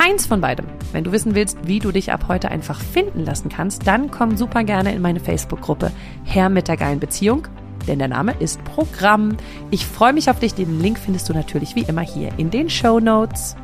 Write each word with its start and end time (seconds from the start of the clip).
keins 0.00 0.24
von 0.24 0.40
beidem. 0.40 0.64
Wenn 0.92 1.04
du 1.04 1.12
wissen 1.12 1.34
willst, 1.34 1.58
wie 1.64 1.78
du 1.78 1.92
dich 1.92 2.10
ab 2.10 2.24
heute 2.26 2.50
einfach 2.50 2.80
finden 2.80 3.22
lassen 3.22 3.50
kannst, 3.50 3.86
dann 3.86 4.10
komm 4.10 4.34
super 4.38 4.64
gerne 4.64 4.94
in 4.94 5.02
meine 5.02 5.20
Facebook-Gruppe 5.20 5.92
Herr 6.24 6.48
mit 6.48 6.68
der 6.68 6.78
geilen 6.78 7.00
Beziehung, 7.00 7.48
denn 7.86 7.98
der 7.98 8.08
Name 8.08 8.34
ist 8.40 8.64
Programm. 8.64 9.36
Ich 9.70 9.84
freue 9.84 10.14
mich 10.14 10.30
auf 10.30 10.38
dich. 10.38 10.54
Den 10.54 10.80
Link 10.80 10.98
findest 10.98 11.28
du 11.28 11.34
natürlich 11.34 11.76
wie 11.76 11.82
immer 11.82 12.00
hier 12.00 12.30
in 12.38 12.50
den 12.50 12.70
Show 12.70 12.98
Notes. 12.98 13.56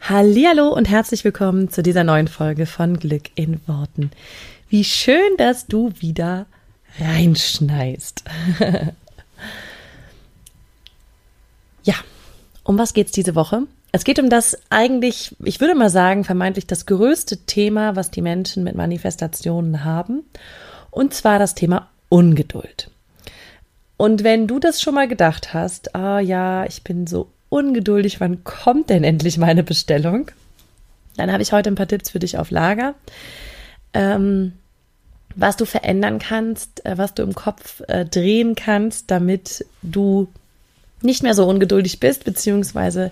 Hallo 0.00 0.68
und 0.68 0.88
herzlich 0.88 1.24
willkommen 1.24 1.70
zu 1.70 1.82
dieser 1.82 2.04
neuen 2.04 2.28
Folge 2.28 2.66
von 2.66 3.00
Glück 3.00 3.30
in 3.34 3.60
Worten. 3.66 4.12
Wie 4.68 4.84
schön, 4.84 5.36
dass 5.38 5.66
du 5.66 5.90
wieder 5.98 6.46
reinschneist. 7.00 8.22
ja, 11.82 11.96
um 12.64 12.78
was 12.78 12.94
geht's 12.94 13.12
diese 13.12 13.34
Woche? 13.34 13.62
Es 13.92 14.04
geht 14.04 14.18
um 14.18 14.30
das 14.30 14.56
eigentlich, 14.70 15.36
ich 15.44 15.60
würde 15.60 15.74
mal 15.74 15.90
sagen, 15.90 16.24
vermeintlich 16.24 16.66
das 16.66 16.86
größte 16.86 17.38
Thema, 17.38 17.94
was 17.94 18.10
die 18.10 18.22
Menschen 18.22 18.64
mit 18.64 18.74
Manifestationen 18.74 19.84
haben, 19.84 20.24
und 20.90 21.12
zwar 21.12 21.38
das 21.38 21.54
Thema 21.54 21.88
Ungeduld. 22.08 22.90
Und 23.98 24.24
wenn 24.24 24.46
du 24.46 24.58
das 24.58 24.80
schon 24.80 24.94
mal 24.94 25.08
gedacht 25.08 25.54
hast, 25.54 25.94
ah 25.94 26.20
ja, 26.20 26.64
ich 26.64 26.82
bin 26.82 27.06
so 27.06 27.28
ungeduldig, 27.50 28.20
wann 28.20 28.44
kommt 28.44 28.90
denn 28.90 29.04
endlich 29.04 29.36
meine 29.36 29.62
Bestellung? 29.62 30.30
Dann 31.16 31.30
habe 31.30 31.42
ich 31.42 31.52
heute 31.52 31.70
ein 31.70 31.74
paar 31.74 31.86
Tipps 31.86 32.10
für 32.10 32.18
dich 32.18 32.38
auf 32.38 32.50
Lager, 32.50 32.94
ähm, 33.92 34.54
was 35.36 35.56
du 35.56 35.66
verändern 35.66 36.18
kannst, 36.18 36.84
äh, 36.86 36.96
was 36.96 37.14
du 37.14 37.22
im 37.22 37.34
Kopf 37.34 37.82
äh, 37.88 38.06
drehen 38.06 38.54
kannst, 38.54 39.10
damit 39.10 39.66
du 39.82 40.28
nicht 41.04 41.22
mehr 41.22 41.34
so 41.34 41.46
ungeduldig 41.46 42.00
bist, 42.00 42.24
beziehungsweise 42.24 43.10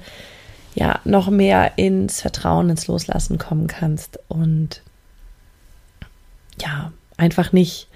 ja 0.75 1.01
noch 1.05 1.31
mehr 1.31 1.73
ins 1.77 2.21
Vertrauen, 2.21 2.71
ins 2.71 2.87
Loslassen 2.87 3.39
kommen 3.39 3.67
kannst 3.67 4.19
und 4.29 4.83
ja, 6.61 6.93
einfach 7.17 7.53
nicht 7.53 7.89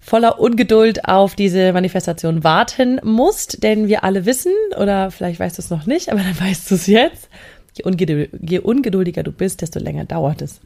voller 0.00 0.38
Ungeduld 0.38 1.06
auf 1.06 1.34
diese 1.34 1.72
Manifestation 1.72 2.44
warten 2.44 3.00
musst, 3.02 3.62
denn 3.62 3.88
wir 3.88 4.04
alle 4.04 4.26
wissen, 4.26 4.52
oder 4.78 5.10
vielleicht 5.10 5.40
weißt 5.40 5.56
du 5.56 5.62
es 5.62 5.70
noch 5.70 5.86
nicht, 5.86 6.10
aber 6.10 6.20
dann 6.20 6.38
weißt 6.40 6.70
du 6.70 6.74
es 6.74 6.86
jetzt, 6.86 7.28
je, 7.74 7.84
ungeduld, 7.84 8.30
je 8.40 8.58
ungeduldiger 8.58 9.22
du 9.22 9.32
bist, 9.32 9.62
desto 9.62 9.78
länger 9.78 10.04
dauert 10.04 10.42
es, 10.42 10.60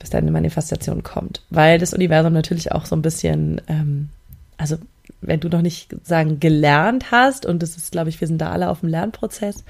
bis 0.00 0.10
deine 0.10 0.32
Manifestation 0.32 1.04
kommt. 1.04 1.42
Weil 1.50 1.78
das 1.78 1.94
Universum 1.94 2.32
natürlich 2.32 2.72
auch 2.72 2.86
so 2.86 2.96
ein 2.96 3.02
bisschen, 3.02 3.60
ähm, 3.68 4.08
also 4.56 4.76
wenn 5.20 5.40
du 5.40 5.48
noch 5.48 5.62
nicht 5.62 5.94
sagen 6.02 6.40
gelernt 6.40 7.10
hast, 7.10 7.46
und 7.46 7.62
das 7.62 7.76
ist, 7.76 7.92
glaube 7.92 8.08
ich, 8.08 8.20
wir 8.20 8.28
sind 8.28 8.40
da 8.40 8.50
alle 8.50 8.68
auf 8.68 8.80
dem 8.80 8.88
Lernprozess, 8.88 9.64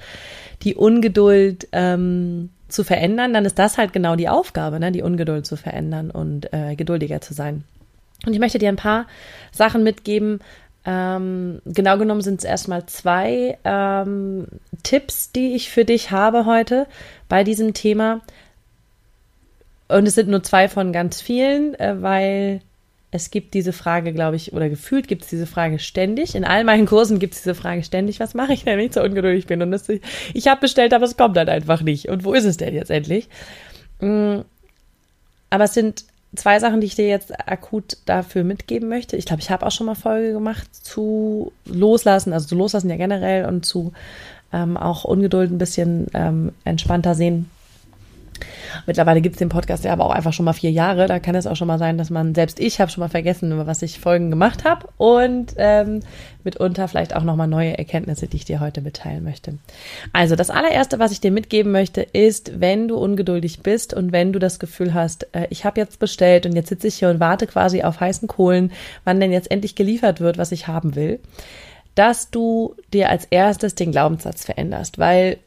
die 0.63 0.75
Ungeduld 0.75 1.67
ähm, 1.71 2.49
zu 2.67 2.83
verändern, 2.83 3.33
dann 3.33 3.45
ist 3.45 3.59
das 3.59 3.77
halt 3.77 3.93
genau 3.93 4.15
die 4.15 4.29
Aufgabe, 4.29 4.79
ne? 4.79 4.91
die 4.91 5.01
Ungeduld 5.01 5.45
zu 5.45 5.55
verändern 5.55 6.11
und 6.11 6.51
äh, 6.53 6.75
geduldiger 6.75 7.21
zu 7.21 7.33
sein. 7.33 7.63
Und 8.25 8.33
ich 8.33 8.39
möchte 8.39 8.59
dir 8.59 8.69
ein 8.69 8.75
paar 8.75 9.07
Sachen 9.51 9.83
mitgeben. 9.83 10.39
Ähm, 10.85 11.61
genau 11.65 11.97
genommen 11.97 12.21
sind 12.21 12.39
es 12.39 12.45
erstmal 12.45 12.85
zwei 12.85 13.57
ähm, 13.63 14.47
Tipps, 14.83 15.31
die 15.31 15.55
ich 15.55 15.69
für 15.69 15.85
dich 15.85 16.11
habe 16.11 16.45
heute 16.45 16.87
bei 17.27 17.43
diesem 17.43 17.73
Thema. 17.73 18.21
Und 19.87 20.07
es 20.07 20.15
sind 20.15 20.29
nur 20.29 20.43
zwei 20.43 20.67
von 20.67 20.91
ganz 20.91 21.21
vielen, 21.21 21.75
äh, 21.75 22.01
weil 22.01 22.61
es 23.11 23.31
gibt 23.31 23.53
diese 23.53 23.71
Frage, 23.71 24.13
glaube 24.13 24.35
ich, 24.35 24.53
oder 24.53 24.69
gefühlt 24.69 25.07
gibt 25.07 25.23
es 25.23 25.29
diese 25.29 25.47
Frage 25.47 25.79
ständig. 25.79 26.35
In 26.35 26.43
all 26.43 26.63
meinen 26.63 26.85
Kursen 26.85 27.19
gibt 27.19 27.33
es 27.33 27.43
diese 27.43 27.55
Frage 27.55 27.83
ständig. 27.83 28.19
Was 28.19 28.33
mache 28.33 28.53
ich 28.53 28.65
denn, 28.65 28.77
wenn 28.77 28.85
ich 28.85 28.93
so 28.93 29.01
ungeduldig 29.01 29.47
bin? 29.47 29.61
Und 29.61 29.71
das, 29.71 29.87
ich 30.33 30.47
habe 30.47 30.61
bestellt, 30.61 30.93
aber 30.93 31.05
es 31.05 31.15
kommt 31.15 31.37
dann 31.37 31.47
einfach 31.47 31.81
nicht. 31.81 32.09
Und 32.09 32.25
wo 32.25 32.33
ist 32.33 32.45
es 32.45 32.57
denn 32.57 32.73
jetzt 32.73 32.91
endlich? 32.91 33.29
Mm, 34.01 34.39
aber 35.49 35.63
es 35.63 35.73
sind 35.73 36.05
zwei 36.35 36.59
Sachen, 36.59 36.81
die 36.81 36.87
ich 36.87 36.95
dir 36.95 37.07
jetzt 37.07 37.47
akut 37.47 37.97
dafür 38.05 38.43
mitgeben 38.43 38.89
möchte. 38.89 39.15
Ich 39.15 39.25
glaube, 39.25 39.41
ich 39.41 39.49
habe 39.49 39.65
auch 39.65 39.71
schon 39.71 39.85
mal 39.87 39.95
Folge 39.95 40.33
gemacht 40.33 40.67
zu 40.73 41.53
Loslassen, 41.65 42.33
also 42.33 42.47
zu 42.47 42.55
Loslassen 42.55 42.89
ja 42.89 42.97
generell 42.97 43.45
und 43.45 43.65
zu 43.65 43.93
ähm, 44.51 44.77
auch 44.77 45.05
Ungeduld 45.05 45.51
ein 45.51 45.57
bisschen 45.57 46.07
ähm, 46.13 46.51
entspannter 46.63 47.15
sehen. 47.15 47.49
Mittlerweile 48.85 49.21
gibt 49.21 49.35
es 49.35 49.39
den 49.39 49.49
Podcast 49.49 49.83
ja 49.83 49.93
aber 49.93 50.05
auch 50.05 50.11
einfach 50.11 50.33
schon 50.33 50.45
mal 50.45 50.53
vier 50.53 50.71
Jahre. 50.71 51.07
Da 51.07 51.19
kann 51.19 51.35
es 51.35 51.47
auch 51.47 51.55
schon 51.55 51.67
mal 51.67 51.79
sein, 51.79 51.97
dass 51.97 52.09
man, 52.09 52.35
selbst 52.35 52.59
ich 52.59 52.79
habe 52.79 52.91
schon 52.91 53.01
mal 53.01 53.09
vergessen, 53.09 53.51
über 53.51 53.67
was 53.67 53.81
ich 53.81 53.99
Folgen 53.99 54.29
gemacht 54.29 54.63
habe. 54.63 54.87
Und 54.97 55.53
ähm, 55.57 56.01
mitunter 56.43 56.87
vielleicht 56.87 57.15
auch 57.15 57.23
nochmal 57.23 57.47
neue 57.47 57.77
Erkenntnisse, 57.77 58.27
die 58.27 58.37
ich 58.37 58.45
dir 58.45 58.59
heute 58.59 58.81
mitteilen 58.81 59.23
möchte. 59.23 59.57
Also 60.13 60.35
das 60.35 60.49
allererste, 60.49 60.99
was 60.99 61.11
ich 61.11 61.19
dir 61.19 61.31
mitgeben 61.31 61.71
möchte, 61.71 62.01
ist, 62.01 62.59
wenn 62.59 62.87
du 62.87 62.97
ungeduldig 62.97 63.61
bist 63.61 63.93
und 63.93 64.11
wenn 64.11 64.31
du 64.31 64.39
das 64.39 64.59
Gefühl 64.59 64.93
hast, 64.93 65.27
äh, 65.33 65.47
ich 65.49 65.65
habe 65.65 65.79
jetzt 65.79 65.99
bestellt 65.99 66.45
und 66.45 66.55
jetzt 66.55 66.69
sitze 66.69 66.87
ich 66.87 66.95
hier 66.95 67.09
und 67.09 67.19
warte 67.19 67.47
quasi 67.47 67.83
auf 67.83 67.99
heißen 67.99 68.27
Kohlen, 68.27 68.71
wann 69.03 69.19
denn 69.19 69.31
jetzt 69.31 69.51
endlich 69.51 69.75
geliefert 69.75 70.21
wird, 70.21 70.37
was 70.37 70.51
ich 70.51 70.67
haben 70.67 70.95
will, 70.95 71.19
dass 71.95 72.29
du 72.29 72.75
dir 72.93 73.09
als 73.09 73.25
erstes 73.25 73.75
den 73.75 73.91
Glaubenssatz 73.91 74.45
veränderst, 74.45 74.99
weil 74.99 75.37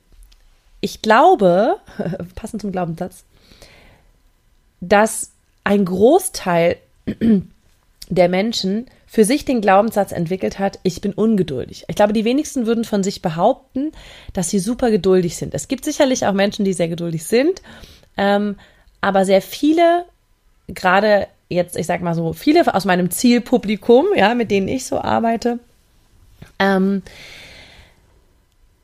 ich 0.81 1.03
glaube, 1.03 1.77
passend 2.35 2.63
zum 2.63 2.73
Glaubenssatz, 2.73 3.25
dass 4.81 5.33
ein 5.65 5.85
Großteil 5.85 6.77
der 8.09 8.29
Menschen 8.29 8.87
für 9.07 9.25
sich 9.25 9.45
den 9.45 9.61
Glaubenssatz 9.61 10.13
entwickelt 10.13 10.59
hat, 10.59 10.79
ich 10.83 11.01
bin 11.01 11.15
ungeduldig. 11.15 11.85
Ich 11.89 11.97
glaube, 11.97 12.13
die 12.13 12.25
wenigsten 12.25 12.67
würden 12.67 12.85
von 12.85 13.03
sich 13.03 13.23
behaupten, 13.23 13.93
dass 14.35 14.51
sie 14.51 14.59
super 14.59 14.91
geduldig 14.91 15.37
sind. 15.37 15.55
Es 15.55 15.69
gibt 15.69 15.85
sicherlich 15.85 16.27
auch 16.27 16.33
Menschen, 16.33 16.65
die 16.65 16.75
sehr 16.75 16.89
geduldig 16.89 17.25
sind, 17.25 17.63
ähm, 18.19 18.57
aber 19.01 19.25
sehr 19.25 19.41
viele, 19.41 20.05
gerade 20.69 21.27
jetzt, 21.49 21.77
ich 21.77 21.87
sag 21.87 22.03
mal 22.03 22.15
so, 22.15 22.35
viele 22.35 22.75
aus 22.75 22.85
meinem 22.85 23.11
Zielpublikum, 23.11 24.07
ja, 24.15 24.35
mit 24.35 24.51
denen 24.51 24.69
ich 24.69 24.85
so 24.85 25.01
arbeite, 25.01 25.59
ähm, 26.59 27.03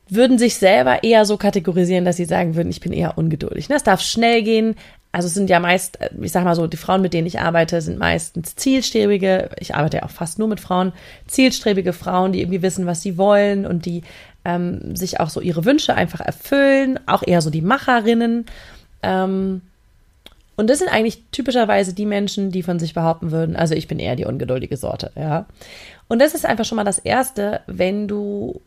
würden 0.07 0.37
sich 0.37 0.55
selber 0.55 1.03
eher 1.03 1.25
so 1.25 1.37
kategorisieren, 1.37 2.05
dass 2.05 2.17
sie 2.17 2.25
sagen 2.25 2.55
würden, 2.55 2.69
ich 2.69 2.79
bin 2.79 2.93
eher 2.93 3.17
ungeduldig. 3.17 3.69
Es 3.69 3.83
darf 3.83 4.01
schnell 4.01 4.43
gehen. 4.43 4.75
Also 5.11 5.27
es 5.27 5.33
sind 5.33 5.49
ja 5.49 5.59
meist, 5.59 5.97
ich 6.21 6.31
sag 6.31 6.43
mal 6.43 6.55
so, 6.55 6.67
die 6.67 6.77
Frauen, 6.77 7.01
mit 7.01 7.13
denen 7.13 7.25
ich 7.25 7.39
arbeite, 7.39 7.81
sind 7.81 7.97
meistens 7.97 8.55
zielstrebige, 8.55 9.49
ich 9.59 9.73
arbeite 9.73 9.97
ja 9.97 10.03
auch 10.03 10.09
fast 10.09 10.39
nur 10.39 10.49
mit 10.49 10.59
Frauen, 10.59 10.91
zielstrebige 11.25 11.93
Frauen, 11.93 12.33
die 12.33 12.41
irgendwie 12.41 12.61
wissen, 12.61 12.85
was 12.85 13.01
sie 13.01 13.17
wollen 13.17 13.65
und 13.65 13.85
die 13.85 14.03
ähm, 14.43 14.95
sich 14.95 15.21
auch 15.21 15.29
so 15.29 15.39
ihre 15.39 15.63
Wünsche 15.63 15.95
einfach 15.95 16.19
erfüllen, 16.19 16.99
auch 17.05 17.23
eher 17.25 17.41
so 17.41 17.49
die 17.49 17.61
Macherinnen. 17.61 18.45
Ähm, 19.03 19.61
und 20.57 20.69
das 20.69 20.79
sind 20.79 20.89
eigentlich 20.89 21.23
typischerweise 21.31 21.93
die 21.93 22.05
Menschen, 22.05 22.51
die 22.51 22.63
von 22.63 22.77
sich 22.77 22.93
behaupten 22.93 23.31
würden, 23.31 23.55
also 23.55 23.73
ich 23.73 23.87
bin 23.87 23.99
eher 23.99 24.17
die 24.17 24.25
ungeduldige 24.25 24.75
Sorte, 24.75 25.11
ja. 25.15 25.45
Und 26.09 26.19
das 26.19 26.35
ist 26.35 26.45
einfach 26.45 26.65
schon 26.65 26.75
mal 26.75 26.83
das 26.83 26.99
Erste, 26.99 27.61
wenn 27.67 28.07
du 28.09 28.61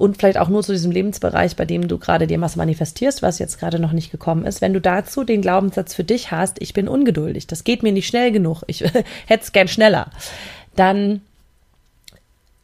und 0.00 0.16
vielleicht 0.16 0.38
auch 0.38 0.48
nur 0.48 0.62
zu 0.62 0.72
diesem 0.72 0.90
Lebensbereich, 0.90 1.56
bei 1.56 1.66
dem 1.66 1.86
du 1.86 1.98
gerade 1.98 2.26
dir 2.26 2.40
was 2.40 2.56
manifestierst, 2.56 3.20
was 3.20 3.38
jetzt 3.38 3.60
gerade 3.60 3.78
noch 3.78 3.92
nicht 3.92 4.10
gekommen 4.10 4.46
ist, 4.46 4.62
wenn 4.62 4.72
du 4.72 4.80
dazu 4.80 5.24
den 5.24 5.42
Glaubenssatz 5.42 5.92
für 5.92 6.04
dich 6.04 6.30
hast, 6.30 6.56
ich 6.62 6.72
bin 6.72 6.88
ungeduldig, 6.88 7.46
das 7.46 7.64
geht 7.64 7.82
mir 7.82 7.92
nicht 7.92 8.06
schnell 8.06 8.32
genug, 8.32 8.62
ich 8.66 8.80
hätte 9.26 9.42
es 9.42 9.52
gern 9.52 9.68
schneller, 9.68 10.10
dann 10.74 11.20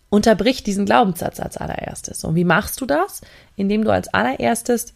unterbrich 0.08 0.62
diesen 0.62 0.86
Glaubenssatz 0.86 1.38
als 1.38 1.58
allererstes. 1.58 2.24
Und 2.24 2.36
wie 2.36 2.44
machst 2.44 2.80
du 2.80 2.86
das? 2.86 3.20
Indem 3.54 3.84
du 3.84 3.90
als 3.92 4.08
allererstes 4.08 4.94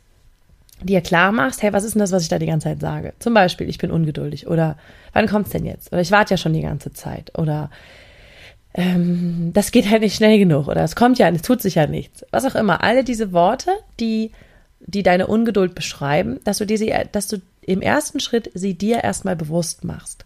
dir 0.82 1.02
klar 1.02 1.32
machst, 1.32 1.62
hey, 1.62 1.74
was 1.74 1.84
ist 1.84 1.92
denn 1.94 2.00
das, 2.00 2.12
was 2.12 2.22
ich 2.22 2.30
da 2.30 2.38
die 2.38 2.46
ganze 2.46 2.68
Zeit 2.68 2.80
sage? 2.80 3.12
Zum 3.18 3.34
Beispiel, 3.34 3.68
ich 3.68 3.76
bin 3.76 3.90
ungeduldig 3.90 4.46
oder 4.46 4.78
wann 5.12 5.28
kommt's 5.28 5.50
denn 5.50 5.66
jetzt? 5.66 5.92
Oder 5.92 6.00
ich 6.00 6.10
warte 6.10 6.32
ja 6.32 6.38
schon 6.38 6.54
die 6.54 6.62
ganze 6.62 6.90
Zeit 6.94 7.38
oder 7.38 7.68
ähm, 8.74 9.50
das 9.52 9.72
geht 9.72 9.90
halt 9.90 10.02
nicht 10.02 10.16
schnell 10.16 10.38
genug 10.38 10.68
oder 10.68 10.82
es 10.82 10.94
kommt 10.94 11.18
ja, 11.18 11.28
es 11.28 11.42
tut 11.42 11.60
sich 11.60 11.74
ja 11.74 11.86
nichts. 11.86 12.24
Was 12.30 12.44
auch 12.44 12.54
immer. 12.54 12.82
Alle 12.82 13.02
diese 13.04 13.32
Worte, 13.32 13.72
die, 13.98 14.30
die 14.80 15.02
deine 15.02 15.26
Ungeduld 15.26 15.74
beschreiben, 15.74 16.38
dass 16.44 16.58
du 16.58 16.66
diese, 16.66 16.86
dass 17.10 17.26
du 17.26 17.38
im 17.62 17.82
ersten 17.82 18.20
Schritt 18.20 18.50
sie 18.54 18.74
dir 18.74 19.02
erstmal 19.02 19.36
bewusst 19.36 19.84
machst. 19.84 20.24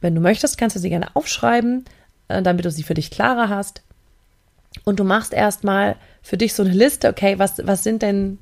Wenn 0.00 0.14
du 0.14 0.20
möchtest, 0.20 0.58
kannst 0.58 0.74
du 0.74 0.80
sie 0.80 0.90
gerne 0.90 1.14
aufschreiben, 1.14 1.84
äh, 2.28 2.42
damit 2.42 2.64
du 2.64 2.70
sie 2.70 2.82
für 2.82 2.94
dich 2.94 3.10
klarer 3.10 3.48
hast. 3.48 3.82
Und 4.84 4.98
du 4.98 5.04
machst 5.04 5.32
erstmal 5.32 5.96
für 6.22 6.36
dich 6.36 6.54
so 6.54 6.62
eine 6.62 6.72
Liste, 6.72 7.08
okay, 7.08 7.38
was, 7.38 7.64
was 7.64 7.84
sind 7.84 8.02
denn 8.02 8.38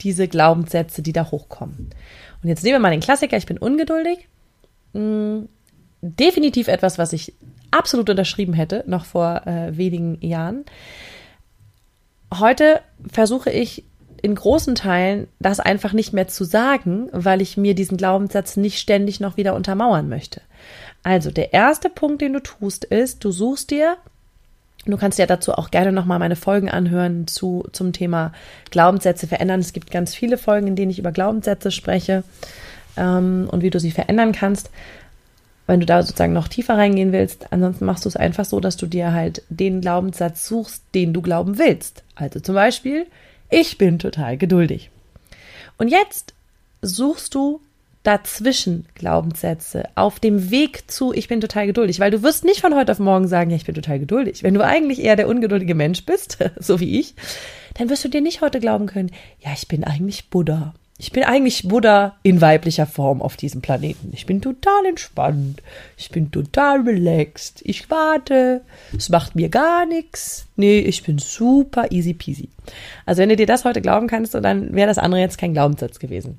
diese 0.00 0.26
Glaubenssätze, 0.26 1.02
die 1.02 1.12
da 1.12 1.30
hochkommen? 1.30 1.90
Und 2.42 2.48
jetzt 2.48 2.64
nehmen 2.64 2.76
wir 2.76 2.80
mal 2.80 2.90
den 2.90 3.00
Klassiker, 3.00 3.36
ich 3.36 3.46
bin 3.46 3.58
ungeduldig. 3.58 4.28
Hm, 4.94 5.48
definitiv 6.00 6.68
etwas, 6.68 6.98
was 6.98 7.12
ich 7.12 7.34
absolut 7.72 8.08
unterschrieben 8.10 8.52
hätte, 8.52 8.84
noch 8.86 9.04
vor 9.04 9.46
äh, 9.46 9.76
wenigen 9.76 10.24
Jahren. 10.24 10.64
Heute 12.32 12.80
versuche 13.10 13.50
ich 13.50 13.84
in 14.22 14.34
großen 14.36 14.76
Teilen 14.76 15.26
das 15.40 15.58
einfach 15.58 15.92
nicht 15.92 16.12
mehr 16.12 16.28
zu 16.28 16.44
sagen, 16.44 17.08
weil 17.12 17.42
ich 17.42 17.56
mir 17.56 17.74
diesen 17.74 17.96
Glaubenssatz 17.96 18.56
nicht 18.56 18.78
ständig 18.78 19.18
noch 19.18 19.36
wieder 19.36 19.54
untermauern 19.54 20.08
möchte. 20.08 20.40
Also 21.02 21.32
der 21.32 21.52
erste 21.52 21.90
Punkt, 21.90 22.22
den 22.22 22.32
du 22.32 22.40
tust, 22.40 22.84
ist, 22.84 23.24
du 23.24 23.32
suchst 23.32 23.70
dir 23.70 23.96
Du 24.84 24.96
kannst 24.96 25.18
ja 25.18 25.26
dazu 25.26 25.52
auch 25.52 25.70
gerne 25.70 25.92
nochmal 25.92 26.18
meine 26.18 26.34
Folgen 26.34 26.68
anhören 26.68 27.28
zu, 27.28 27.64
zum 27.70 27.92
Thema 27.92 28.32
Glaubenssätze 28.70 29.28
verändern. 29.28 29.60
Es 29.60 29.72
gibt 29.72 29.92
ganz 29.92 30.12
viele 30.12 30.36
Folgen, 30.36 30.66
in 30.66 30.76
denen 30.76 30.90
ich 30.90 30.98
über 30.98 31.12
Glaubenssätze 31.12 31.70
spreche 31.70 32.24
ähm, 32.96 33.48
und 33.48 33.62
wie 33.62 33.70
du 33.70 33.78
sie 33.78 33.92
verändern 33.92 34.32
kannst 34.32 34.70
wenn 35.66 35.80
du 35.80 35.86
da 35.86 36.02
sozusagen 36.02 36.32
noch 36.32 36.48
tiefer 36.48 36.74
reingehen 36.74 37.12
willst. 37.12 37.52
Ansonsten 37.52 37.84
machst 37.84 38.04
du 38.04 38.08
es 38.08 38.16
einfach 38.16 38.44
so, 38.44 38.60
dass 38.60 38.76
du 38.76 38.86
dir 38.86 39.12
halt 39.12 39.42
den 39.48 39.80
Glaubenssatz 39.80 40.46
suchst, 40.46 40.82
den 40.94 41.12
du 41.12 41.22
glauben 41.22 41.58
willst. 41.58 42.02
Also 42.14 42.40
zum 42.40 42.54
Beispiel, 42.54 43.06
ich 43.50 43.78
bin 43.78 43.98
total 43.98 44.36
geduldig. 44.36 44.90
Und 45.78 45.88
jetzt 45.88 46.34
suchst 46.82 47.34
du 47.34 47.60
dazwischen 48.02 48.86
Glaubenssätze 48.94 49.84
auf 49.94 50.18
dem 50.18 50.50
Weg 50.50 50.90
zu 50.90 51.12
ich 51.12 51.28
bin 51.28 51.40
total 51.40 51.66
geduldig, 51.66 52.00
weil 52.00 52.10
du 52.10 52.22
wirst 52.22 52.44
nicht 52.44 52.60
von 52.60 52.74
heute 52.74 52.90
auf 52.92 52.98
morgen 52.98 53.28
sagen, 53.28 53.50
ja, 53.50 53.56
ich 53.56 53.64
bin 53.64 53.76
total 53.76 54.00
geduldig. 54.00 54.42
Wenn 54.42 54.54
du 54.54 54.64
eigentlich 54.64 55.02
eher 55.02 55.16
der 55.16 55.28
ungeduldige 55.28 55.74
Mensch 55.74 56.04
bist, 56.04 56.38
so 56.58 56.80
wie 56.80 56.98
ich, 56.98 57.14
dann 57.74 57.88
wirst 57.88 58.04
du 58.04 58.08
dir 58.08 58.20
nicht 58.20 58.40
heute 58.40 58.60
glauben 58.60 58.86
können, 58.86 59.10
ja, 59.40 59.50
ich 59.54 59.68
bin 59.68 59.84
eigentlich 59.84 60.28
Buddha. 60.30 60.74
Ich 61.02 61.10
bin 61.10 61.24
eigentlich 61.24 61.66
Buddha 61.66 62.14
in 62.22 62.40
weiblicher 62.40 62.86
Form 62.86 63.22
auf 63.22 63.36
diesem 63.36 63.60
Planeten. 63.60 64.12
Ich 64.12 64.24
bin 64.24 64.40
total 64.40 64.86
entspannt. 64.86 65.60
Ich 65.96 66.10
bin 66.10 66.30
total 66.30 66.82
relaxed. 66.82 67.60
Ich 67.64 67.90
warte. 67.90 68.60
Es 68.96 69.08
macht 69.08 69.34
mir 69.34 69.48
gar 69.48 69.84
nichts. 69.84 70.46
Nee, 70.54 70.78
ich 70.78 71.02
bin 71.02 71.18
super 71.18 71.90
easy 71.90 72.14
peasy. 72.14 72.50
Also 73.04 73.20
wenn 73.20 73.30
du 73.30 73.34
dir 73.34 73.46
das 73.46 73.64
heute 73.64 73.82
glauben 73.82 74.06
kannst, 74.06 74.32
dann 74.32 74.76
wäre 74.76 74.86
das 74.86 74.98
andere 74.98 75.20
jetzt 75.20 75.38
kein 75.38 75.54
Glaubenssatz 75.54 75.98
gewesen. 75.98 76.38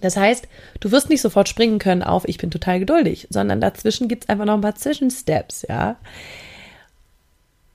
Das 0.00 0.16
heißt, 0.16 0.48
du 0.80 0.90
wirst 0.90 1.10
nicht 1.10 1.20
sofort 1.20 1.50
springen 1.50 1.78
können 1.78 2.02
auf 2.02 2.26
ich 2.26 2.38
bin 2.38 2.50
total 2.50 2.80
geduldig, 2.80 3.26
sondern 3.28 3.60
dazwischen 3.60 4.08
gibt 4.08 4.24
es 4.24 4.30
einfach 4.30 4.46
noch 4.46 4.54
ein 4.54 4.62
paar 4.62 4.74
Zwischensteps, 4.74 5.66
ja. 5.68 5.96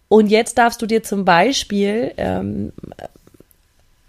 Und 0.07 0.31
jetzt 0.31 0.57
darfst 0.57 0.81
du 0.81 0.87
dir 0.87 1.03
zum 1.03 1.25
Beispiel 1.25 2.11
ähm, 2.17 2.73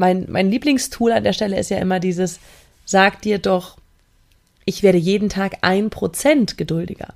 mein, 0.03 0.27
mein 0.29 0.51
Lieblingstool 0.51 1.13
an 1.13 1.23
der 1.23 1.33
Stelle 1.33 1.57
ist 1.57 1.71
ja 1.71 1.79
immer 1.79 2.01
dieses, 2.01 2.41
sag 2.85 3.23
dir 3.23 3.39
doch, 3.39 3.77
ich 4.65 4.83
werde 4.83 4.99
jeden 4.99 5.29
Tag 5.29 5.59
ein 5.61 5.91
Prozent 5.91 6.59
geduldiger. 6.59 7.15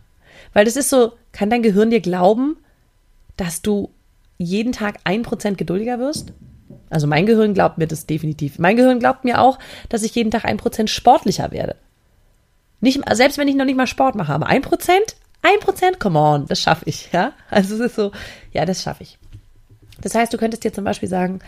Weil 0.52 0.66
das 0.66 0.76
ist 0.76 0.88
so, 0.88 1.12
kann 1.32 1.50
dein 1.50 1.64
Gehirn 1.64 1.90
dir 1.90 2.00
glauben, 2.00 2.56
dass 3.36 3.60
du 3.60 3.90
jeden 4.38 4.70
Tag 4.70 5.00
ein 5.02 5.22
Prozent 5.22 5.58
geduldiger 5.58 5.98
wirst? 5.98 6.32
Also 6.88 7.08
mein 7.08 7.26
Gehirn 7.26 7.54
glaubt 7.54 7.76
mir 7.76 7.88
das 7.88 8.06
definitiv. 8.06 8.60
Mein 8.60 8.76
Gehirn 8.76 9.00
glaubt 9.00 9.24
mir 9.24 9.40
auch, 9.40 9.58
dass 9.88 10.04
ich 10.04 10.14
jeden 10.14 10.30
Tag 10.30 10.44
ein 10.44 10.56
Prozent 10.56 10.88
sportlicher 10.88 11.50
werde. 11.50 11.74
Nicht, 12.80 13.00
selbst 13.14 13.36
wenn 13.36 13.48
ich 13.48 13.56
noch 13.56 13.64
nicht 13.64 13.76
mal 13.76 13.88
Sport 13.88 14.14
mache, 14.14 14.32
aber 14.32 14.46
ein 14.46 14.62
Prozent, 14.62 15.16
ein 15.42 15.58
Prozent, 15.58 15.98
come 15.98 16.20
on, 16.20 16.46
das 16.46 16.60
schaffe 16.60 16.84
ich, 16.86 17.10
ja. 17.10 17.32
Also 17.50 17.74
es 17.74 17.80
ist 17.80 17.96
so, 17.96 18.12
ja, 18.52 18.64
das 18.64 18.84
schaffe 18.84 19.02
ich. 19.02 19.18
Das 20.00 20.14
heißt, 20.14 20.32
du 20.32 20.38
könntest 20.38 20.62
dir 20.62 20.72
zum 20.72 20.84
Beispiel 20.84 21.08
sagen, 21.08 21.40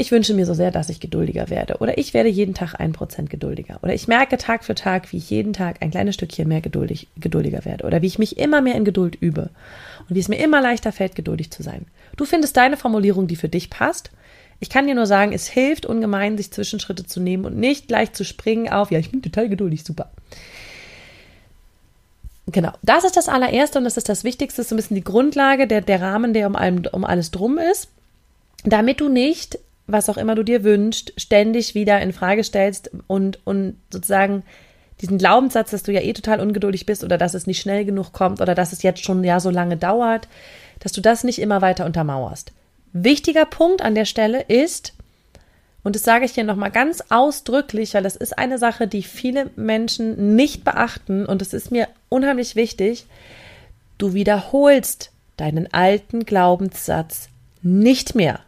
ich 0.00 0.12
wünsche 0.12 0.32
mir 0.32 0.46
so 0.46 0.54
sehr, 0.54 0.70
dass 0.70 0.90
ich 0.90 1.00
geduldiger 1.00 1.50
werde. 1.50 1.78
Oder 1.78 1.98
ich 1.98 2.14
werde 2.14 2.28
jeden 2.28 2.54
Tag 2.54 2.78
ein 2.78 2.92
Prozent 2.92 3.30
geduldiger. 3.30 3.80
Oder 3.82 3.94
ich 3.94 4.06
merke 4.06 4.38
Tag 4.38 4.64
für 4.64 4.76
Tag, 4.76 5.12
wie 5.12 5.16
ich 5.16 5.28
jeden 5.28 5.52
Tag 5.52 5.82
ein 5.82 5.90
kleines 5.90 6.14
Stückchen 6.14 6.46
mehr 6.46 6.60
geduldig, 6.60 7.08
geduldiger 7.16 7.64
werde. 7.64 7.84
Oder 7.84 8.00
wie 8.00 8.06
ich 8.06 8.16
mich 8.16 8.38
immer 8.38 8.60
mehr 8.60 8.76
in 8.76 8.84
Geduld 8.84 9.16
übe. 9.20 9.50
Und 10.08 10.14
wie 10.14 10.20
es 10.20 10.28
mir 10.28 10.38
immer 10.38 10.62
leichter 10.62 10.92
fällt, 10.92 11.16
geduldig 11.16 11.50
zu 11.50 11.64
sein. 11.64 11.84
Du 12.16 12.26
findest 12.26 12.56
deine 12.56 12.76
Formulierung, 12.76 13.26
die 13.26 13.34
für 13.34 13.48
dich 13.48 13.70
passt. 13.70 14.12
Ich 14.60 14.70
kann 14.70 14.86
dir 14.86 14.94
nur 14.94 15.06
sagen, 15.06 15.32
es 15.32 15.48
hilft 15.48 15.84
ungemein, 15.84 16.36
sich 16.36 16.52
Zwischenschritte 16.52 17.04
zu 17.04 17.18
nehmen 17.18 17.44
und 17.44 17.56
nicht 17.56 17.88
gleich 17.88 18.12
zu 18.12 18.24
springen 18.24 18.68
auf, 18.68 18.92
ja, 18.92 19.00
ich 19.00 19.10
bin 19.10 19.20
total 19.20 19.48
geduldig, 19.48 19.82
super. 19.82 20.10
Genau, 22.46 22.72
das 22.82 23.04
ist 23.04 23.16
das 23.16 23.28
allererste 23.28 23.78
und 23.78 23.84
das 23.84 23.96
ist 23.96 24.08
das 24.08 24.22
Wichtigste, 24.22 24.62
so 24.62 24.74
ein 24.74 24.76
bisschen 24.76 24.94
die 24.94 25.04
Grundlage, 25.04 25.66
der, 25.66 25.80
der 25.80 26.00
Rahmen, 26.00 26.34
der 26.34 26.46
um, 26.46 26.56
allem, 26.56 26.82
um 26.92 27.04
alles 27.04 27.30
drum 27.30 27.58
ist, 27.58 27.88
damit 28.64 29.00
du 29.00 29.08
nicht 29.08 29.58
was 29.88 30.08
auch 30.08 30.18
immer 30.18 30.34
du 30.34 30.44
dir 30.44 30.62
wünschst, 30.62 31.14
ständig 31.16 31.74
wieder 31.74 32.00
in 32.00 32.12
Frage 32.12 32.44
stellst 32.44 32.90
und, 33.08 33.40
und 33.44 33.76
sozusagen 33.90 34.44
diesen 35.00 35.18
Glaubenssatz, 35.18 35.70
dass 35.70 35.82
du 35.82 35.92
ja 35.92 36.02
eh 36.02 36.12
total 36.12 36.40
ungeduldig 36.40 36.86
bist 36.86 37.02
oder 37.02 37.18
dass 37.18 37.34
es 37.34 37.46
nicht 37.46 37.60
schnell 37.60 37.84
genug 37.84 38.12
kommt 38.12 38.40
oder 38.40 38.54
dass 38.54 38.72
es 38.72 38.82
jetzt 38.82 39.02
schon 39.02 39.24
ja 39.24 39.40
so 39.40 39.50
lange 39.50 39.76
dauert, 39.76 40.28
dass 40.80 40.92
du 40.92 41.00
das 41.00 41.24
nicht 41.24 41.40
immer 41.40 41.62
weiter 41.62 41.86
untermauerst. 41.86 42.52
Wichtiger 42.92 43.46
Punkt 43.46 43.82
an 43.82 43.94
der 43.94 44.04
Stelle 44.04 44.42
ist, 44.42 44.94
und 45.84 45.94
das 45.94 46.02
sage 46.02 46.24
ich 46.24 46.32
hier 46.32 46.44
nochmal 46.44 46.70
ganz 46.70 47.02
ausdrücklich, 47.08 47.94
weil 47.94 48.02
das 48.02 48.16
ist 48.16 48.36
eine 48.36 48.58
Sache, 48.58 48.86
die 48.86 49.02
viele 49.02 49.50
Menschen 49.56 50.36
nicht 50.36 50.64
beachten 50.64 51.24
und 51.24 51.40
es 51.40 51.54
ist 51.54 51.70
mir 51.70 51.88
unheimlich 52.08 52.56
wichtig, 52.56 53.06
du 53.96 54.12
wiederholst 54.12 55.12
deinen 55.36 55.72
alten 55.72 56.24
Glaubenssatz 56.24 57.28
nicht 57.62 58.14
mehr. 58.14 58.40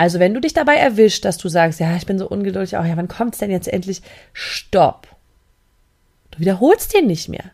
Also 0.00 0.18
wenn 0.18 0.32
du 0.32 0.40
dich 0.40 0.54
dabei 0.54 0.76
erwischt, 0.76 1.26
dass 1.26 1.36
du 1.36 1.50
sagst, 1.50 1.78
ja, 1.78 1.94
ich 1.94 2.06
bin 2.06 2.18
so 2.18 2.26
ungeduldig, 2.26 2.74
auch 2.78 2.86
ja, 2.86 2.96
wann 2.96 3.06
kommt's 3.06 3.36
denn 3.36 3.50
jetzt 3.50 3.68
endlich? 3.68 4.00
Stopp. 4.32 5.06
Du 6.30 6.38
wiederholst 6.38 6.94
den 6.94 7.06
nicht 7.06 7.28
mehr. 7.28 7.44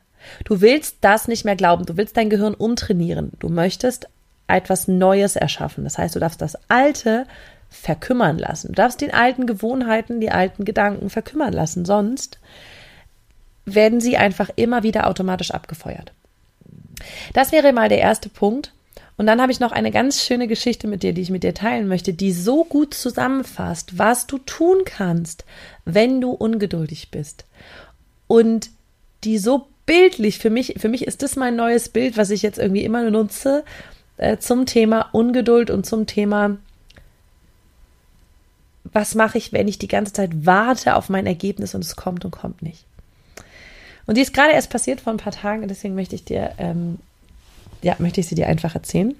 Du 0.45 0.61
willst 0.61 0.99
das 1.01 1.27
nicht 1.27 1.45
mehr 1.45 1.57
glauben. 1.57 1.87
Du 1.87 1.97
willst 1.97 2.17
dein 2.17 2.31
Gehirn 2.31 2.55
umtrainieren. 2.55 3.33
Du 3.41 3.49
möchtest 3.49 4.09
etwas 4.47 4.87
Neues 4.87 5.35
erschaffen. 5.35 5.83
Das 5.83 5.99
heißt, 5.99 6.15
du 6.15 6.21
darfst 6.21 6.41
das 6.41 6.57
Alte 6.69 7.27
verkümmern 7.69 8.39
lassen. 8.39 8.69
Du 8.69 8.75
darfst 8.75 9.01
den 9.01 9.13
alten 9.13 9.49
Gewohnheiten, 9.49 10.21
die 10.21 10.31
alten 10.31 10.65
Gedanken 10.65 11.11
verkümmern 11.11 11.53
lassen. 11.53 11.85
Sonst 11.85 12.39
werden 13.65 14.01
sie 14.01 14.19
einfach 14.19 14.51
immer 14.55 14.85
wieder 14.85 15.09
automatisch 15.09 15.51
abgefeuert. 15.51 16.13
Das 17.35 17.51
wäre 17.51 17.73
mal 17.73 17.89
der 17.89 17.99
erste 17.99 18.29
Punkt. 18.29 18.73
Und 19.17 19.27
dann 19.27 19.41
habe 19.41 19.51
ich 19.51 19.61
noch 19.61 19.73
eine 19.73 19.91
ganz 19.91 20.23
schöne 20.23 20.47
Geschichte 20.47 20.87
mit 20.89 21.03
dir, 21.03 21.15
die 21.15 21.23
ich 21.23 21.31
mit 21.31 21.43
dir 21.43 21.55
teilen 21.55 21.89
möchte, 21.89 22.13
die 22.13 22.33
so 22.33 22.65
gut 22.65 22.93
zusammenfasst, 22.93 23.99
was 23.99 24.27
du 24.27 24.39
tun 24.39 24.83
kannst, 24.85 25.45
wenn 25.85 26.21
du 26.21 26.33
ungeduldig 26.33 27.11
bist. 27.11 27.47
Und 28.27 28.71
die 29.25 29.39
so 29.39 29.69
bildlich, 29.87 30.39
für 30.39 30.51
mich, 30.51 30.75
für 30.79 30.89
mich 30.89 31.07
ist 31.07 31.23
das 31.23 31.37
mein 31.37 31.57
neues 31.57 31.89
Bild, 31.89 32.17
was 32.17 32.31
ich 32.31 32.43
jetzt 32.43 32.59
irgendwie 32.59 32.85
immer 32.85 33.09
nutze, 33.11 33.65
äh, 34.19 34.37
zum 34.39 34.67
Thema 34.67 35.09
Ungeduld 35.13 35.71
und 35.71 35.87
zum 35.87 36.07
Thema, 36.07 36.59
was 38.85 39.15
mache 39.15 39.39
ich, 39.39 39.53
wenn 39.53 39.69
ich 39.69 39.79
die 39.79 39.89
ganze 39.89 40.13
Zeit 40.13 40.31
warte 40.45 40.97
auf 40.97 41.09
mein 41.09 41.27
Ergebnis 41.27 41.75
und 41.75 41.85
es 41.85 41.97
kommt 41.97 42.25
und 42.25 42.33
kommt 42.33 42.63
nicht. 42.63 42.85
Und 44.07 44.17
die 44.17 44.23
ist 44.23 44.35
gerade 44.35 44.53
erst 44.53 44.71
passiert 44.71 45.01
vor 45.01 45.13
ein 45.13 45.19
paar 45.19 45.33
Tagen, 45.33 45.67
deswegen 45.69 45.95
möchte 45.95 46.15
ich 46.15 46.25
dir 46.25 46.53
ähm, 46.59 46.99
ja, 47.83 47.97
möchte 47.99 48.21
ich 48.21 48.27
sie 48.27 48.35
dir 48.35 48.47
einfach 48.49 48.75
erzählen. 48.75 49.15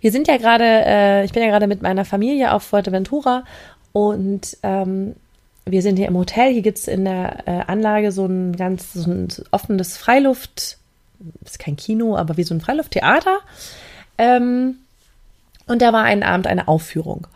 Wir 0.00 0.12
sind 0.12 0.28
ja 0.28 0.36
gerade, 0.36 0.64
äh, 0.64 1.24
ich 1.24 1.32
bin 1.32 1.42
ja 1.42 1.48
gerade 1.48 1.66
mit 1.66 1.82
meiner 1.82 2.04
Familie 2.04 2.52
auf 2.52 2.62
Fuerteventura 2.62 3.44
und 3.92 4.56
ähm, 4.62 5.16
wir 5.64 5.82
sind 5.82 5.96
hier 5.96 6.08
im 6.08 6.16
Hotel. 6.16 6.52
Hier 6.52 6.62
gibt 6.62 6.78
es 6.78 6.88
in 6.88 7.04
der 7.04 7.46
äh, 7.46 7.62
Anlage 7.66 8.12
so 8.12 8.26
ein 8.26 8.56
ganz 8.56 8.92
so 8.92 9.10
ein 9.10 9.28
offenes 9.50 9.96
Freiluft, 9.96 10.78
ist 11.44 11.58
kein 11.58 11.76
Kino, 11.76 12.16
aber 12.16 12.36
wie 12.36 12.44
so 12.44 12.54
ein 12.54 12.60
Freilufttheater. 12.60 13.38
Ähm, 14.16 14.76
und 15.66 15.82
da 15.82 15.92
war 15.92 16.04
einen 16.04 16.22
Abend 16.22 16.46
eine 16.46 16.68
Aufführung. 16.68 17.26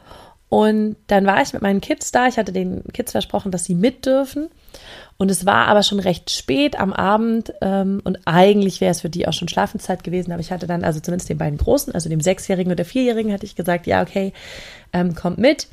Und 0.52 0.96
dann 1.06 1.24
war 1.24 1.40
ich 1.40 1.54
mit 1.54 1.62
meinen 1.62 1.80
Kids 1.80 2.12
da. 2.12 2.26
Ich 2.26 2.36
hatte 2.36 2.52
den 2.52 2.84
Kids 2.92 3.12
versprochen, 3.12 3.50
dass 3.50 3.64
sie 3.64 3.74
mit 3.74 4.04
dürfen. 4.04 4.50
Und 5.16 5.30
es 5.30 5.46
war 5.46 5.66
aber 5.66 5.82
schon 5.82 5.98
recht 5.98 6.30
spät 6.30 6.78
am 6.78 6.92
Abend 6.92 7.54
ähm, 7.62 8.02
und 8.04 8.18
eigentlich 8.26 8.82
wäre 8.82 8.90
es 8.90 9.00
für 9.00 9.08
die 9.08 9.26
auch 9.26 9.32
schon 9.32 9.48
Schlafenszeit 9.48 10.04
gewesen, 10.04 10.30
aber 10.30 10.42
ich 10.42 10.52
hatte 10.52 10.66
dann, 10.66 10.84
also 10.84 11.00
zumindest 11.00 11.30
den 11.30 11.38
beiden 11.38 11.56
Großen, 11.56 11.94
also 11.94 12.10
dem 12.10 12.20
Sechsjährigen 12.20 12.70
und 12.70 12.76
der 12.76 12.84
Vierjährigen, 12.84 13.32
hatte 13.32 13.46
ich 13.46 13.56
gesagt, 13.56 13.86
ja, 13.86 14.02
okay, 14.02 14.34
ähm, 14.92 15.14
kommt 15.14 15.38
mit. 15.38 15.68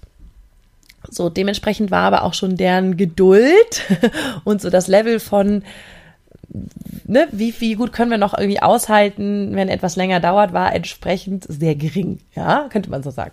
So, 1.09 1.27
dementsprechend 1.27 1.91
war 1.91 2.03
aber 2.03 2.23
auch 2.23 2.33
schon 2.33 2.55
deren 2.55 2.95
Geduld 2.95 3.83
und 4.45 4.61
so 4.61 4.69
das 4.69 4.87
Level 4.87 5.19
von 5.19 5.63
ne, 7.05 7.27
wie, 7.31 7.53
wie 7.59 7.75
gut 7.75 7.93
können 7.93 8.11
wir 8.11 8.17
noch 8.17 8.37
irgendwie 8.37 8.61
aushalten, 8.61 9.55
wenn 9.55 9.69
etwas 9.69 9.95
länger 9.95 10.19
dauert, 10.19 10.53
war 10.53 10.73
entsprechend 10.73 11.45
sehr 11.47 11.75
gering. 11.75 12.19
Ja, 12.35 12.67
könnte 12.69 12.89
man 12.89 13.03
so 13.03 13.11
sagen. 13.11 13.31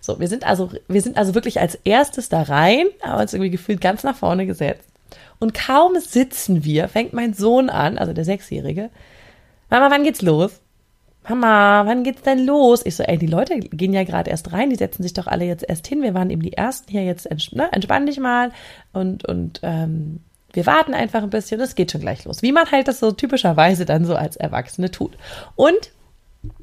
So, 0.00 0.20
wir 0.20 0.28
sind 0.28 0.46
also, 0.46 0.70
wir 0.88 1.02
sind 1.02 1.16
also 1.16 1.34
wirklich 1.34 1.60
als 1.60 1.74
erstes 1.84 2.28
da 2.28 2.42
rein, 2.42 2.86
haben 3.02 3.20
uns 3.20 3.34
irgendwie 3.34 3.50
gefühlt 3.50 3.80
ganz 3.80 4.04
nach 4.04 4.16
vorne 4.16 4.46
gesetzt. 4.46 4.88
Und 5.38 5.54
kaum 5.54 5.98
sitzen 6.00 6.64
wir, 6.64 6.88
fängt 6.88 7.12
mein 7.12 7.34
Sohn 7.34 7.68
an, 7.68 7.98
also 7.98 8.12
der 8.12 8.24
Sechsjährige, 8.24 8.90
Mama, 9.68 9.90
wann 9.90 10.04
geht's 10.04 10.22
los? 10.22 10.60
Mama, 11.28 11.84
wann 11.86 12.04
geht's 12.04 12.22
denn 12.22 12.46
los? 12.46 12.86
Ich 12.86 12.94
so, 12.94 13.02
ey, 13.02 13.18
die 13.18 13.26
Leute 13.26 13.58
gehen 13.58 13.92
ja 13.92 14.04
gerade 14.04 14.30
erst 14.30 14.52
rein, 14.52 14.70
die 14.70 14.76
setzen 14.76 15.02
sich 15.02 15.12
doch 15.12 15.26
alle 15.26 15.44
jetzt 15.44 15.68
erst 15.68 15.86
hin. 15.86 16.02
Wir 16.02 16.14
waren 16.14 16.30
eben 16.30 16.42
die 16.42 16.52
Ersten 16.52 16.90
hier 16.90 17.04
jetzt, 17.04 17.28
ne, 17.52 17.68
entspann 17.72 18.06
dich 18.06 18.20
mal 18.20 18.52
und, 18.92 19.26
und 19.26 19.60
ähm, 19.62 20.20
wir 20.52 20.66
warten 20.66 20.94
einfach 20.94 21.22
ein 21.22 21.30
bisschen, 21.30 21.60
es 21.60 21.74
geht 21.74 21.92
schon 21.92 22.00
gleich 22.00 22.24
los. 22.24 22.42
Wie 22.42 22.52
man 22.52 22.70
halt 22.70 22.88
das 22.88 23.00
so 23.00 23.12
typischerweise 23.12 23.84
dann 23.84 24.04
so 24.04 24.16
als 24.16 24.36
Erwachsene 24.36 24.90
tut. 24.90 25.16
Und 25.54 25.90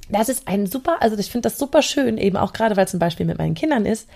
das 0.10 0.30
ist 0.30 0.48
ein 0.48 0.66
super, 0.66 0.98
also 1.02 1.18
ich 1.18 1.32
finde 1.32 1.50
das 1.50 1.58
super 1.58 1.82
schön, 1.82 2.18
eben 2.18 2.38
auch 2.38 2.54
gerade, 2.54 2.76
weil 2.76 2.88
ein 2.92 3.00
Beispiel 3.00 3.26
mit 3.26 3.38
meinen 3.38 3.56
Kindern 3.56 3.86
ist, 3.86 4.08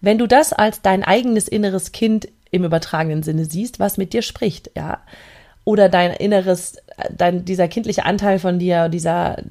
wenn 0.00 0.18
du 0.18 0.26
das 0.26 0.52
als 0.52 0.82
dein 0.82 1.04
eigenes 1.04 1.48
inneres 1.48 1.92
Kind 1.92 2.28
im 2.50 2.64
übertragenen 2.64 3.22
Sinne 3.22 3.44
siehst, 3.44 3.80
was 3.80 3.96
mit 3.96 4.12
dir 4.12 4.22
spricht, 4.22 4.70
ja. 4.76 5.00
Oder 5.64 5.88
dein 5.88 6.12
inneres, 6.12 6.76
dein, 7.10 7.44
dieser 7.44 7.66
kindliche 7.66 8.04
Anteil 8.04 8.38
von 8.38 8.60
dir, 8.60 8.88
dieser, 8.88 9.42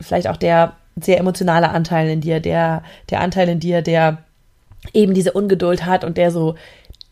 vielleicht 0.00 0.26
auch 0.26 0.36
der 0.36 0.76
sehr 1.00 1.18
emotionale 1.18 1.68
Anteil 1.70 2.08
in 2.08 2.20
dir, 2.20 2.40
der, 2.40 2.82
der 3.10 3.20
Anteil 3.20 3.48
in 3.48 3.60
dir, 3.60 3.82
der 3.82 4.18
eben 4.92 5.14
diese 5.14 5.32
Ungeduld 5.32 5.86
hat 5.86 6.02
und 6.02 6.16
der 6.16 6.32
so, 6.32 6.56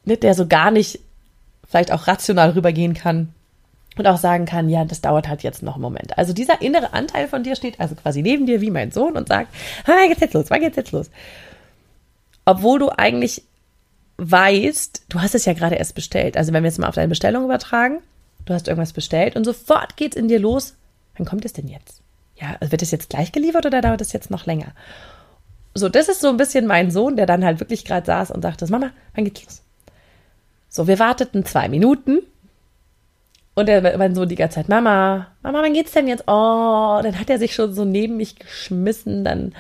ne, 0.04 0.16
der 0.16 0.35
so 0.35 0.49
gar 0.49 0.73
nicht 0.73 1.00
vielleicht 1.68 1.92
auch 1.92 2.06
rational 2.06 2.50
rübergehen 2.50 2.94
kann 2.94 3.32
und 3.96 4.06
auch 4.06 4.18
sagen 4.18 4.44
kann, 4.44 4.68
ja, 4.68 4.85
das 4.85 5.00
dauert 5.00 5.28
halt 5.28 5.42
jetzt 5.42 5.62
noch 5.62 5.75
einen 5.75 5.82
Moment. 5.82 6.18
Also 6.18 6.32
dieser 6.32 6.61
innere 6.61 6.92
Anteil 6.92 7.28
von 7.28 7.42
dir 7.42 7.56
steht 7.56 7.80
also 7.80 7.94
quasi 7.94 8.23
neben 8.23 8.46
dir 8.46 8.61
wie 8.61 8.70
mein 8.70 8.92
Sohn 8.92 9.16
und 9.16 9.28
sagt, 9.28 9.52
wann 9.87 10.08
geht's 10.08 10.20
jetzt 10.20 10.35
los, 10.35 10.46
wann 10.49 10.61
geht's 10.61 10.76
jetzt 10.76 10.92
los? 10.92 11.11
Obwohl 12.44 12.78
du 12.78 12.90
eigentlich 12.90 13.42
weißt, 14.18 15.04
du 15.08 15.20
hast 15.20 15.35
es 15.35 15.44
ja 15.44 15.52
gerade 15.52 15.76
erst 15.76 15.94
bestellt. 15.94 16.37
Also 16.37 16.52
wenn 16.52 16.62
wir 16.62 16.68
jetzt 16.68 16.78
mal 16.78 16.88
auf 16.88 16.94
deine 16.94 17.08
Bestellung 17.08 17.44
übertragen, 17.44 18.00
du 18.44 18.54
hast 18.54 18.68
irgendwas 18.68 18.92
bestellt 18.92 19.37
und 19.37 19.44
sofort 19.44 19.96
geht's 19.96 20.16
in 20.16 20.28
dir 20.28 20.38
los, 20.38 20.75
wann 21.16 21.26
kommt 21.26 21.44
es 21.44 21.52
denn 21.52 21.68
jetzt? 21.68 22.00
Ja, 22.37 22.56
also 22.61 22.73
wird 22.73 22.82
es 22.82 22.90
jetzt 22.90 23.11
gleich 23.11 23.32
geliefert 23.32 23.66
oder 23.66 23.80
dauert 23.80 24.00
es 24.00 24.12
jetzt 24.12 24.30
noch 24.30 24.46
länger? 24.46 24.73
So, 25.75 25.88
das 25.88 26.08
ist 26.08 26.20
so 26.20 26.28
ein 26.28 26.37
bisschen 26.37 26.66
mein 26.66 26.90
Sohn, 26.90 27.16
der 27.16 27.26
dann 27.26 27.44
halt 27.44 27.61
wirklich 27.61 27.85
gerade 27.85 28.06
saß 28.06 28.30
und 28.30 28.42
sagte, 28.42 28.66
Mama, 28.70 28.90
wann 29.14 29.25
geht's 29.25 29.44
los? 29.44 29.62
So, 30.76 30.87
wir 30.87 30.99
warteten 30.99 31.47
zwei 31.47 31.71
Minuten 31.71 32.18
und 33.54 33.66
er 33.66 33.97
mein 33.97 34.14
Sohn 34.14 34.28
die 34.28 34.35
ganze 34.35 34.56
Zeit, 34.56 34.68
Mama, 34.68 35.28
Mama, 35.42 35.62
wann 35.62 35.73
geht's 35.73 35.92
denn 35.92 36.06
jetzt? 36.06 36.25
Oh, 36.26 37.00
dann 37.02 37.18
hat 37.18 37.30
er 37.30 37.38
sich 37.38 37.54
schon 37.54 37.73
so 37.73 37.87
neben 37.87 38.18
mich 38.18 38.37
geschmissen, 38.37 39.25
dann, 39.25 39.54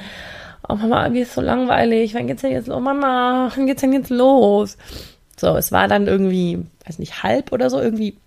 oh 0.68 0.74
Mama, 0.74 1.08
mir 1.08 1.22
ist 1.22 1.32
so 1.32 1.40
langweilig, 1.40 2.12
wann 2.12 2.26
geht's 2.26 2.42
denn 2.42 2.52
jetzt 2.52 2.68
los? 2.68 2.82
Mama, 2.82 3.50
wann 3.56 3.66
geht's 3.66 3.80
denn 3.80 3.94
jetzt 3.94 4.10
los? 4.10 4.76
So, 5.38 5.56
es 5.56 5.72
war 5.72 5.88
dann 5.88 6.06
irgendwie, 6.06 6.62
weiß 6.84 6.98
nicht, 6.98 7.22
halb 7.22 7.50
oder 7.50 7.70
so, 7.70 7.80
irgendwie 7.80 8.18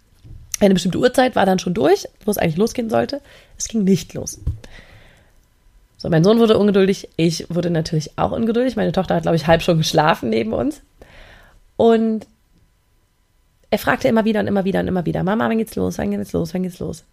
eine 0.59 0.73
bestimmte 0.73 0.97
Uhrzeit 0.97 1.35
war 1.35 1.45
dann 1.45 1.59
schon 1.59 1.75
durch, 1.75 2.07
wo 2.25 2.31
es 2.31 2.39
eigentlich 2.39 2.57
losgehen 2.57 2.89
sollte. 2.89 3.21
Es 3.55 3.67
ging 3.67 3.83
nicht 3.83 4.15
los. 4.15 4.39
So, 5.97 6.09
mein 6.09 6.23
Sohn 6.23 6.39
wurde 6.39 6.57
ungeduldig, 6.57 7.07
ich 7.17 7.45
wurde 7.51 7.69
natürlich 7.69 8.17
auch 8.17 8.31
ungeduldig. 8.31 8.75
Meine 8.77 8.93
Tochter 8.93 9.13
hat, 9.13 9.21
glaube 9.21 9.35
ich, 9.35 9.45
halb 9.45 9.61
schon 9.61 9.77
geschlafen 9.77 10.31
neben 10.31 10.53
uns. 10.53 10.81
Und 11.77 12.25
er 13.69 13.79
fragte 13.79 14.07
immer 14.07 14.25
wieder 14.25 14.39
und 14.39 14.47
immer 14.47 14.65
wieder 14.65 14.79
und 14.79 14.87
immer 14.87 15.05
wieder, 15.05 15.23
Mama, 15.23 15.47
wann 15.47 15.57
geht's 15.57 15.75
los, 15.75 15.97
wann 15.97 16.11
geht's 16.11 16.33
los, 16.33 16.53
wann 16.53 16.63
geht's 16.63 16.79
los? 16.79 17.05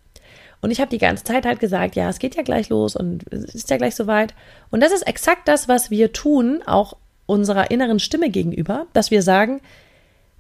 Und 0.62 0.70
ich 0.70 0.80
habe 0.80 0.90
die 0.90 0.98
ganze 0.98 1.24
Zeit 1.24 1.44
halt 1.44 1.60
gesagt, 1.60 1.96
ja, 1.96 2.08
es 2.08 2.18
geht 2.18 2.34
ja 2.34 2.42
gleich 2.42 2.70
los 2.70 2.96
und 2.96 3.30
es 3.30 3.54
ist 3.54 3.70
ja 3.70 3.76
gleich 3.76 3.94
soweit. 3.94 4.34
Und 4.70 4.82
das 4.82 4.92
ist 4.92 5.06
exakt 5.06 5.48
das, 5.48 5.68
was 5.68 5.90
wir 5.90 6.12
tun, 6.12 6.62
auch 6.64 6.96
unserer 7.26 7.70
inneren 7.70 7.98
Stimme 7.98 8.30
gegenüber, 8.30 8.86
dass 8.92 9.10
wir 9.10 9.22
sagen, 9.22 9.60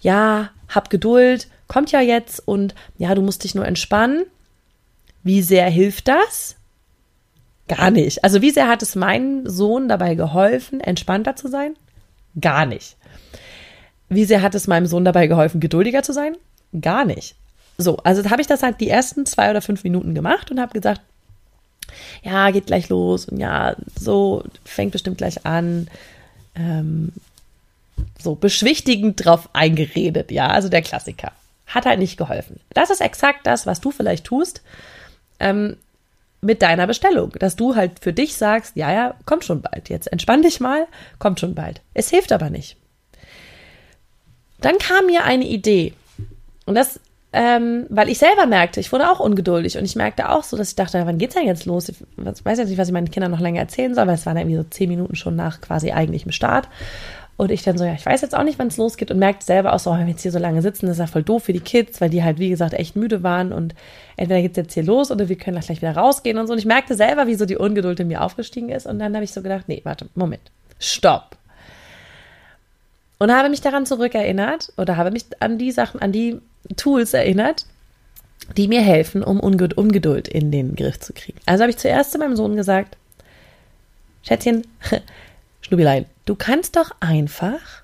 ja, 0.00 0.50
hab 0.68 0.90
Geduld, 0.90 1.48
kommt 1.68 1.92
ja 1.92 2.00
jetzt 2.00 2.46
und 2.46 2.74
ja, 2.96 3.14
du 3.14 3.22
musst 3.22 3.44
dich 3.44 3.54
nur 3.54 3.66
entspannen. 3.66 4.24
Wie 5.22 5.42
sehr 5.42 5.68
hilft 5.68 6.08
das? 6.08 6.56
Gar 7.68 7.90
nicht. 7.90 8.22
Also 8.24 8.42
wie 8.42 8.50
sehr 8.50 8.68
hat 8.68 8.82
es 8.82 8.94
meinem 8.94 9.48
Sohn 9.48 9.88
dabei 9.88 10.14
geholfen, 10.14 10.80
entspannter 10.80 11.34
zu 11.34 11.48
sein? 11.48 11.74
Gar 12.40 12.66
nicht. 12.66 12.96
Wie 14.08 14.24
sehr 14.24 14.42
hat 14.42 14.54
es 14.54 14.66
meinem 14.66 14.86
Sohn 14.86 15.04
dabei 15.04 15.26
geholfen, 15.26 15.60
geduldiger 15.60 16.02
zu 16.02 16.12
sein? 16.12 16.36
Gar 16.80 17.04
nicht. 17.04 17.34
So, 17.78 17.98
also 17.98 18.28
habe 18.30 18.40
ich 18.40 18.46
das 18.46 18.62
halt 18.62 18.80
die 18.80 18.88
ersten 18.88 19.26
zwei 19.26 19.50
oder 19.50 19.60
fünf 19.60 19.84
Minuten 19.84 20.14
gemacht 20.14 20.50
und 20.50 20.60
habe 20.60 20.72
gesagt, 20.72 21.00
ja, 22.22 22.50
geht 22.50 22.66
gleich 22.66 22.88
los 22.88 23.26
und 23.26 23.38
ja, 23.38 23.76
so 23.98 24.44
fängt 24.64 24.92
bestimmt 24.92 25.18
gleich 25.18 25.44
an. 25.44 25.88
Ähm, 26.54 27.12
so 28.18 28.34
beschwichtigend 28.34 29.24
drauf 29.24 29.48
eingeredet, 29.52 30.30
ja, 30.30 30.48
also 30.48 30.68
der 30.68 30.82
Klassiker. 30.82 31.32
Hat 31.66 31.84
halt 31.84 31.98
nicht 31.98 32.16
geholfen. 32.16 32.60
Das 32.70 32.90
ist 32.90 33.00
exakt 33.00 33.46
das, 33.46 33.66
was 33.66 33.80
du 33.80 33.90
vielleicht 33.90 34.24
tust 34.24 34.62
ähm, 35.40 35.76
mit 36.40 36.62
deiner 36.62 36.86
Bestellung, 36.86 37.32
dass 37.38 37.56
du 37.56 37.76
halt 37.76 38.00
für 38.00 38.12
dich 38.12 38.36
sagst, 38.36 38.76
ja, 38.76 38.92
ja, 38.92 39.14
kommt 39.26 39.44
schon 39.44 39.62
bald, 39.62 39.88
jetzt 39.88 40.10
entspann 40.12 40.42
dich 40.42 40.60
mal, 40.60 40.86
kommt 41.18 41.40
schon 41.40 41.54
bald. 41.54 41.80
Es 41.94 42.10
hilft 42.10 42.32
aber 42.32 42.50
nicht. 42.50 42.76
Dann 44.60 44.78
kam 44.78 45.06
mir 45.06 45.24
eine 45.24 45.46
Idee. 45.46 45.92
Und 46.64 46.74
das, 46.74 47.00
ähm, 47.32 47.86
weil 47.88 48.08
ich 48.08 48.18
selber 48.18 48.46
merkte, 48.46 48.80
ich 48.80 48.92
wurde 48.92 49.10
auch 49.10 49.20
ungeduldig 49.20 49.76
und 49.76 49.84
ich 49.84 49.96
merkte 49.96 50.30
auch 50.30 50.42
so, 50.42 50.56
dass 50.56 50.70
ich 50.70 50.76
dachte, 50.76 51.04
wann 51.06 51.18
geht's 51.18 51.34
denn 51.34 51.46
jetzt 51.46 51.66
los? 51.66 51.88
Ich 51.88 51.96
weiß 52.16 52.58
jetzt 52.58 52.68
nicht, 52.68 52.78
was 52.78 52.88
ich 52.88 52.94
meinen 52.94 53.10
Kindern 53.10 53.30
noch 53.30 53.40
länger 53.40 53.60
erzählen 53.60 53.94
soll, 53.94 54.06
weil 54.06 54.14
es 54.14 54.26
waren 54.26 54.36
irgendwie 54.36 54.56
so 54.56 54.64
zehn 54.64 54.88
Minuten 54.88 55.16
schon 55.16 55.36
nach 55.36 55.60
quasi 55.60 55.92
eigentlichem 55.92 56.32
Start. 56.32 56.68
Und 57.36 57.50
ich 57.50 57.62
dann 57.62 57.76
so, 57.76 57.84
ja, 57.84 57.92
ich 57.92 58.06
weiß 58.06 58.22
jetzt 58.22 58.34
auch 58.34 58.44
nicht, 58.44 58.58
wann 58.58 58.68
es 58.68 58.78
losgeht 58.78 59.10
und 59.10 59.18
merkte 59.18 59.44
selber 59.44 59.74
auch 59.74 59.78
so, 59.78 59.90
wenn 59.92 60.06
wir 60.06 60.12
jetzt 60.12 60.22
hier 60.22 60.32
so 60.32 60.38
lange 60.38 60.62
sitzen, 60.62 60.86
das 60.86 60.96
ist 60.96 61.00
ja 61.00 61.06
voll 61.06 61.22
doof 61.22 61.44
für 61.44 61.52
die 61.52 61.60
Kids, 61.60 62.00
weil 62.00 62.08
die 62.08 62.24
halt, 62.24 62.38
wie 62.38 62.48
gesagt, 62.48 62.72
echt 62.72 62.96
müde 62.96 63.22
waren 63.22 63.52
und 63.52 63.74
entweder 64.16 64.40
geht's 64.40 64.56
jetzt 64.56 64.72
hier 64.72 64.84
los 64.84 65.10
oder 65.10 65.28
wir 65.28 65.36
können 65.36 65.60
gleich 65.60 65.82
wieder 65.82 65.94
rausgehen 65.94 66.38
und 66.38 66.46
so. 66.46 66.54
Und 66.54 66.58
ich 66.58 66.64
merkte 66.64 66.94
selber, 66.94 67.26
wie 67.26 67.34
so 67.34 67.44
die 67.44 67.56
Ungeduld 67.56 68.00
in 68.00 68.08
mir 68.08 68.22
aufgestiegen 68.22 68.70
ist 68.70 68.86
und 68.86 68.98
dann 68.98 69.14
habe 69.14 69.24
ich 69.24 69.32
so 69.32 69.42
gedacht, 69.42 69.64
nee, 69.66 69.82
warte, 69.84 70.06
Moment, 70.14 70.50
stopp. 70.78 71.36
Und 73.18 73.32
habe 73.32 73.48
mich 73.48 73.60
daran 73.60 73.86
zurückerinnert 73.86 74.72
oder 74.76 74.96
habe 74.96 75.10
mich 75.10 75.24
an 75.40 75.58
die 75.58 75.72
Sachen, 75.72 76.00
an 76.00 76.12
die 76.12 76.38
Tools 76.76 77.14
erinnert, 77.14 77.66
die 78.56 78.68
mir 78.68 78.82
helfen, 78.82 79.22
um 79.22 79.40
Ungeduld 79.40 80.28
in 80.28 80.50
den 80.50 80.76
Griff 80.76 81.00
zu 81.00 81.12
kriegen. 81.12 81.38
Also 81.46 81.62
habe 81.62 81.70
ich 81.70 81.78
zuerst 81.78 82.12
zu 82.12 82.18
meinem 82.18 82.36
Sohn 82.36 82.56
gesagt, 82.56 82.96
Schätzchen, 84.22 84.66
Schnubilein, 85.60 86.06
du 86.26 86.34
kannst 86.34 86.76
doch 86.76 86.90
einfach 87.00 87.82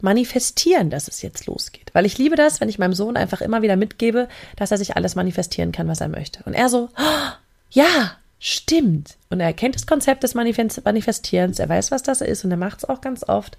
manifestieren, 0.00 0.90
dass 0.90 1.08
es 1.08 1.22
jetzt 1.22 1.46
losgeht. 1.46 1.90
Weil 1.92 2.06
ich 2.06 2.18
liebe 2.18 2.36
das, 2.36 2.60
wenn 2.60 2.68
ich 2.68 2.78
meinem 2.78 2.94
Sohn 2.94 3.16
einfach 3.16 3.40
immer 3.40 3.62
wieder 3.62 3.76
mitgebe, 3.76 4.28
dass 4.56 4.70
er 4.70 4.78
sich 4.78 4.96
alles 4.96 5.14
manifestieren 5.14 5.72
kann, 5.72 5.88
was 5.88 6.00
er 6.00 6.08
möchte. 6.08 6.42
Und 6.44 6.54
er 6.54 6.68
so, 6.68 6.88
oh, 6.98 7.32
ja, 7.70 8.12
stimmt. 8.38 9.16
Und 9.30 9.40
er 9.40 9.52
kennt 9.52 9.76
das 9.76 9.86
Konzept 9.86 10.24
des 10.24 10.34
Manifestierens, 10.34 11.58
er 11.58 11.68
weiß, 11.68 11.90
was 11.90 12.02
das 12.02 12.20
ist 12.20 12.44
und 12.44 12.50
er 12.50 12.56
macht 12.56 12.78
es 12.78 12.88
auch 12.88 13.00
ganz 13.00 13.26
oft. 13.28 13.56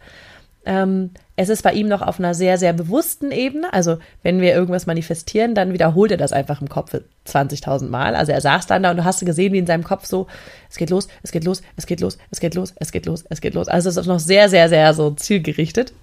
Ähm, 0.65 1.11
es 1.35 1.49
ist 1.49 1.63
bei 1.63 1.73
ihm 1.73 1.87
noch 1.87 2.01
auf 2.01 2.19
einer 2.19 2.33
sehr, 2.33 2.57
sehr 2.57 2.73
bewussten 2.73 3.31
Ebene. 3.31 3.73
Also, 3.73 3.97
wenn 4.21 4.39
wir 4.39 4.53
irgendwas 4.53 4.85
manifestieren, 4.85 5.55
dann 5.55 5.73
wiederholt 5.73 6.11
er 6.11 6.17
das 6.17 6.31
einfach 6.31 6.61
im 6.61 6.69
Kopf 6.69 6.95
20.000 7.27 7.89
Mal. 7.89 8.15
Also, 8.15 8.31
er 8.31 8.41
saß 8.41 8.67
dann 8.67 8.83
da 8.83 8.91
und 8.91 8.97
du 8.97 9.03
hast 9.03 9.25
gesehen, 9.25 9.53
wie 9.53 9.57
in 9.57 9.67
seinem 9.67 9.83
Kopf 9.83 10.05
so, 10.05 10.27
es 10.69 10.77
geht 10.77 10.89
los, 10.89 11.07
es 11.21 11.31
geht 11.31 11.43
los, 11.43 11.61
es 11.75 11.85
geht 11.85 11.99
los, 11.99 12.17
es 12.31 12.39
geht 12.39 12.55
los, 12.55 12.73
es 12.79 12.91
geht 12.91 13.05
los, 13.05 13.25
es 13.29 13.41
geht 13.41 13.55
los. 13.55 13.67
Also, 13.67 13.89
es 13.89 13.97
ist 13.97 14.05
noch 14.05 14.19
sehr, 14.19 14.47
sehr, 14.47 14.69
sehr 14.69 14.93
so 14.93 15.11
zielgerichtet. 15.11 15.93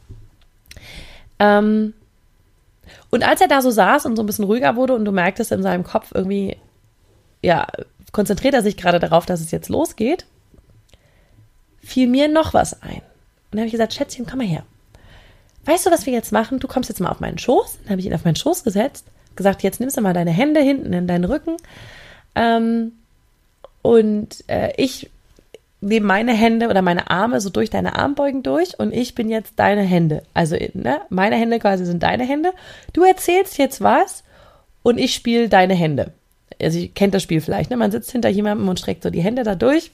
Ähm, 1.38 1.94
und 3.10 3.26
als 3.26 3.40
er 3.40 3.48
da 3.48 3.62
so 3.62 3.70
saß 3.70 4.06
und 4.06 4.16
so 4.16 4.22
ein 4.22 4.26
bisschen 4.26 4.44
ruhiger 4.44 4.76
wurde 4.76 4.94
und 4.94 5.04
du 5.04 5.12
merktest 5.12 5.52
in 5.52 5.62
seinem 5.62 5.84
Kopf 5.84 6.12
irgendwie, 6.14 6.56
ja, 7.42 7.66
konzentriert 8.12 8.54
er 8.54 8.62
sich 8.62 8.76
gerade 8.76 8.98
darauf, 8.98 9.26
dass 9.26 9.40
es 9.40 9.50
jetzt 9.50 9.68
losgeht, 9.68 10.26
fiel 11.82 12.08
mir 12.08 12.28
noch 12.28 12.54
was 12.54 12.82
ein. 12.82 13.02
Und 13.50 13.56
dann 13.56 13.60
habe 13.60 13.66
ich 13.66 13.72
gesagt, 13.72 13.94
Schätzchen, 13.94 14.26
komm 14.26 14.38
mal 14.38 14.46
her. 14.46 14.64
Weißt 15.64 15.86
du, 15.86 15.90
was 15.90 16.06
wir 16.06 16.12
jetzt 16.12 16.32
machen? 16.32 16.58
Du 16.58 16.68
kommst 16.68 16.88
jetzt 16.88 17.00
mal 17.00 17.10
auf 17.10 17.20
meinen 17.20 17.38
Schoß. 17.38 17.78
Dann 17.82 17.90
habe 17.90 18.00
ich 18.00 18.06
ihn 18.06 18.14
auf 18.14 18.24
meinen 18.24 18.36
Schoß 18.36 18.64
gesetzt, 18.64 19.06
gesagt, 19.36 19.62
jetzt 19.62 19.80
nimmst 19.80 19.96
du 19.96 20.00
mal 20.00 20.14
deine 20.14 20.30
Hände 20.30 20.60
hinten 20.60 20.92
in 20.92 21.06
deinen 21.06 21.24
Rücken. 21.24 21.56
Ähm, 22.34 22.92
und 23.82 24.44
äh, 24.48 24.72
ich 24.76 25.10
nehme 25.80 26.06
meine 26.06 26.32
Hände 26.32 26.68
oder 26.68 26.82
meine 26.82 27.10
Arme 27.10 27.40
so 27.40 27.50
durch 27.50 27.70
deine 27.70 27.96
Armbeugen 27.96 28.42
durch 28.42 28.78
und 28.78 28.92
ich 28.92 29.14
bin 29.14 29.30
jetzt 29.30 29.54
deine 29.56 29.82
Hände. 29.82 30.22
Also 30.34 30.56
ne, 30.74 31.00
meine 31.08 31.36
Hände 31.36 31.58
quasi 31.58 31.86
sind 31.86 32.02
deine 32.02 32.24
Hände. 32.24 32.52
Du 32.92 33.02
erzählst 33.04 33.58
jetzt 33.58 33.80
was 33.80 34.22
und 34.82 34.98
ich 34.98 35.14
spiele 35.14 35.48
deine 35.48 35.74
Hände. 35.74 36.12
Also 36.60 36.78
ihr 36.78 36.88
kennt 36.88 37.14
das 37.14 37.22
Spiel 37.22 37.40
vielleicht, 37.40 37.70
ne? 37.70 37.78
Man 37.78 37.90
sitzt 37.90 38.12
hinter 38.12 38.28
jemandem 38.28 38.68
und 38.68 38.78
streckt 38.78 39.02
so 39.02 39.10
die 39.10 39.22
Hände 39.22 39.42
da 39.42 39.54
durch. 39.54 39.90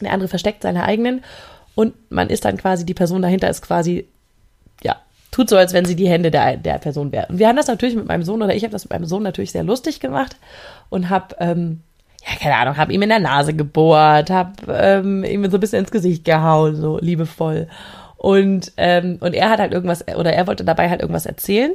Der 0.00 0.12
andere 0.12 0.28
versteckt 0.28 0.62
seine 0.62 0.84
eigenen 0.84 1.24
und 1.78 1.94
man 2.10 2.28
ist 2.28 2.44
dann 2.44 2.56
quasi, 2.56 2.84
die 2.84 2.92
Person 2.92 3.22
dahinter 3.22 3.48
ist 3.48 3.62
quasi, 3.62 4.08
ja, 4.82 4.96
tut 5.30 5.48
so, 5.48 5.56
als 5.56 5.72
wenn 5.72 5.84
sie 5.84 5.94
die 5.94 6.08
Hände 6.08 6.32
der, 6.32 6.56
der 6.56 6.78
Person 6.78 7.12
wäre. 7.12 7.28
Und 7.28 7.38
wir 7.38 7.46
haben 7.46 7.54
das 7.54 7.68
natürlich 7.68 7.94
mit 7.94 8.08
meinem 8.08 8.24
Sohn 8.24 8.42
oder 8.42 8.52
ich 8.52 8.64
habe 8.64 8.72
das 8.72 8.86
mit 8.86 8.90
meinem 8.90 9.04
Sohn 9.04 9.22
natürlich 9.22 9.52
sehr 9.52 9.62
lustig 9.62 10.00
gemacht 10.00 10.34
und 10.88 11.08
habe, 11.08 11.36
ähm, 11.38 11.82
ja, 12.26 12.34
keine 12.36 12.56
Ahnung, 12.56 12.78
habe 12.78 12.92
ihm 12.92 13.02
in 13.02 13.10
der 13.10 13.20
Nase 13.20 13.54
gebohrt, 13.54 14.28
habe 14.28 14.54
ähm, 14.72 15.22
ihm 15.22 15.48
so 15.48 15.56
ein 15.56 15.60
bisschen 15.60 15.78
ins 15.78 15.92
Gesicht 15.92 16.24
gehauen, 16.24 16.74
so 16.74 16.98
liebevoll. 16.98 17.68
Und, 18.16 18.72
ähm, 18.76 19.18
und 19.20 19.34
er 19.34 19.48
hat 19.48 19.60
halt 19.60 19.72
irgendwas, 19.72 20.04
oder 20.08 20.32
er 20.32 20.48
wollte 20.48 20.64
dabei 20.64 20.90
halt 20.90 21.00
irgendwas 21.00 21.26
erzählen. 21.26 21.70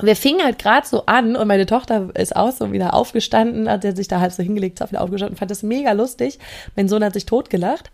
Wir 0.00 0.16
fingen 0.16 0.42
halt 0.42 0.58
gerade 0.58 0.88
so 0.88 1.06
an 1.06 1.36
und 1.36 1.46
meine 1.46 1.66
Tochter 1.66 2.08
ist 2.14 2.34
auch 2.34 2.50
so 2.50 2.72
wieder 2.72 2.94
aufgestanden, 2.94 3.70
hat 3.70 3.82
sich 3.82 4.08
da 4.08 4.18
halb 4.18 4.32
so 4.32 4.42
hingelegt, 4.42 4.80
ist 4.80 4.90
wieder 4.90 5.02
aufgestanden, 5.02 5.36
fand 5.36 5.52
das 5.52 5.62
mega 5.62 5.92
lustig. 5.92 6.40
Mein 6.74 6.88
Sohn 6.88 7.04
hat 7.04 7.14
sich 7.14 7.26
totgelacht. 7.26 7.92